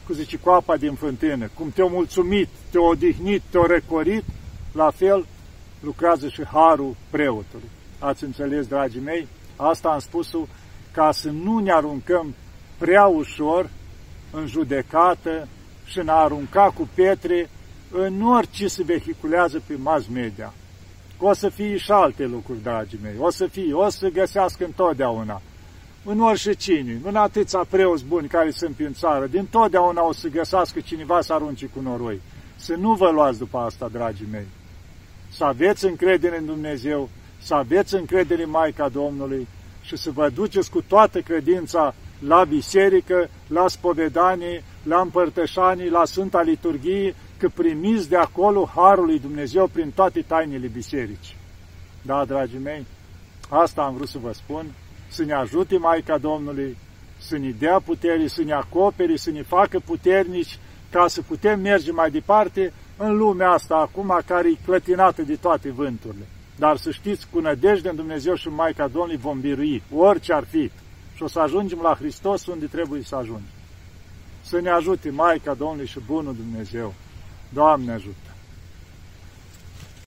cu 0.06 0.12
zice, 0.12 0.36
cu 0.36 0.50
apa 0.50 0.76
din 0.76 0.94
fântână. 0.94 1.50
Cum 1.54 1.70
te-au 1.74 1.88
mulțumit, 1.88 2.48
te-au 2.70 2.84
odihnit, 2.84 3.42
te-au 3.50 3.64
recorit, 3.64 4.24
la 4.72 4.90
fel 4.90 5.26
lucrează 5.80 6.28
și 6.28 6.44
harul 6.44 6.96
preotului. 7.10 7.68
Ați 7.98 8.24
înțeles, 8.24 8.66
dragii 8.66 9.00
mei? 9.00 9.28
Asta 9.56 9.88
am 9.88 9.98
spus-o 9.98 10.46
ca 10.92 11.12
să 11.12 11.30
nu 11.30 11.58
ne 11.58 11.72
aruncăm 11.72 12.34
prea 12.78 13.06
ușor 13.06 13.70
în 14.30 14.46
judecată 14.46 15.48
și 15.84 15.98
ne 15.98 16.10
arunca 16.10 16.70
cu 16.74 16.88
pietre 16.94 17.50
în 17.90 18.22
orice 18.22 18.68
se 18.68 18.82
vehiculează 18.82 19.62
pe 19.66 19.74
mass 19.76 20.06
media. 20.06 20.52
O 21.18 21.32
să 21.32 21.48
fie 21.48 21.76
și 21.76 21.90
alte 21.90 22.24
lucruri, 22.24 22.62
dragii 22.62 22.98
mei. 23.02 23.14
O 23.18 23.30
să 23.30 23.46
fie, 23.46 23.72
o 23.72 23.88
să 23.88 24.08
găsească 24.08 24.64
întotdeauna. 24.64 25.42
În 26.04 26.20
orice 26.20 26.52
cine, 26.52 27.00
în 27.04 27.16
atâția 27.16 27.66
preoți 27.70 28.04
buni 28.04 28.28
care 28.28 28.50
sunt 28.50 28.74
prin 28.74 28.92
țară, 28.92 29.26
din 29.26 29.46
totdeauna 29.46 30.06
o 30.06 30.12
să 30.12 30.28
găsească 30.28 30.80
cineva 30.80 31.20
să 31.20 31.32
arunce 31.32 31.66
cu 31.66 31.80
noroi. 31.80 32.20
Să 32.56 32.74
nu 32.74 32.92
vă 32.92 33.10
luați 33.10 33.38
după 33.38 33.58
asta, 33.58 33.88
dragii 33.92 34.28
mei 34.30 34.46
să 35.30 35.44
aveți 35.44 35.84
încredere 35.84 36.38
în 36.38 36.46
Dumnezeu, 36.46 37.08
să 37.42 37.54
aveți 37.54 37.94
încredere 37.94 38.42
în 38.42 38.50
Maica 38.50 38.88
Domnului 38.88 39.48
și 39.82 39.96
să 39.96 40.10
vă 40.10 40.28
duceți 40.28 40.70
cu 40.70 40.82
toată 40.82 41.20
credința 41.20 41.94
la 42.18 42.44
biserică, 42.44 43.28
la 43.46 43.68
spovedanie, 43.68 44.62
la 44.82 45.00
împărtășanii, 45.00 45.90
la 45.90 46.04
Sfânta 46.04 46.42
Liturghie, 46.42 47.14
că 47.36 47.48
primiți 47.54 48.08
de 48.08 48.16
acolo 48.16 48.70
Harul 48.74 49.04
lui 49.04 49.18
Dumnezeu 49.18 49.66
prin 49.66 49.90
toate 49.90 50.20
tainele 50.26 50.66
bisericii. 50.66 51.36
Da, 52.02 52.24
dragii 52.24 52.58
mei, 52.58 52.86
asta 53.48 53.82
am 53.82 53.94
vrut 53.94 54.08
să 54.08 54.18
vă 54.18 54.32
spun, 54.32 54.66
să 55.08 55.24
ne 55.24 55.32
ajute 55.32 55.76
Maica 55.76 56.18
Domnului, 56.18 56.76
să 57.18 57.36
ne 57.36 57.50
dea 57.50 57.80
putere, 57.84 58.26
să 58.26 58.42
ne 58.42 58.52
acopere, 58.52 59.16
să 59.16 59.30
ne 59.30 59.42
facă 59.42 59.78
puternici, 59.78 60.58
ca 60.90 61.06
să 61.08 61.22
putem 61.22 61.60
merge 61.60 61.92
mai 61.92 62.10
departe 62.10 62.72
în 62.98 63.16
lumea 63.16 63.50
asta 63.50 63.76
acum 63.76 64.20
care 64.26 64.48
e 64.48 64.56
clătinată 64.64 65.22
de 65.22 65.36
toate 65.36 65.70
vânturile. 65.70 66.26
Dar 66.56 66.76
să 66.76 66.90
știți, 66.90 67.26
cu 67.30 67.40
nădejde 67.40 67.88
în 67.88 67.96
Dumnezeu 67.96 68.34
și 68.34 68.46
în 68.46 68.54
Maica 68.54 68.88
Domnului 68.88 69.16
vom 69.16 69.40
birui, 69.40 69.82
orice 69.94 70.32
ar 70.32 70.44
fi. 70.44 70.70
Și 71.14 71.22
o 71.22 71.28
să 71.28 71.40
ajungem 71.40 71.78
la 71.82 71.94
Hristos 71.94 72.46
unde 72.46 72.66
trebuie 72.66 73.02
să 73.02 73.14
ajungem. 73.16 73.50
Să 74.42 74.60
ne 74.60 74.70
ajute 74.70 75.10
Maica 75.10 75.54
Domnului 75.54 75.86
și 75.86 75.98
Bunul 76.06 76.34
Dumnezeu. 76.34 76.94
Doamne 77.48 77.92
ajută! 77.92 78.27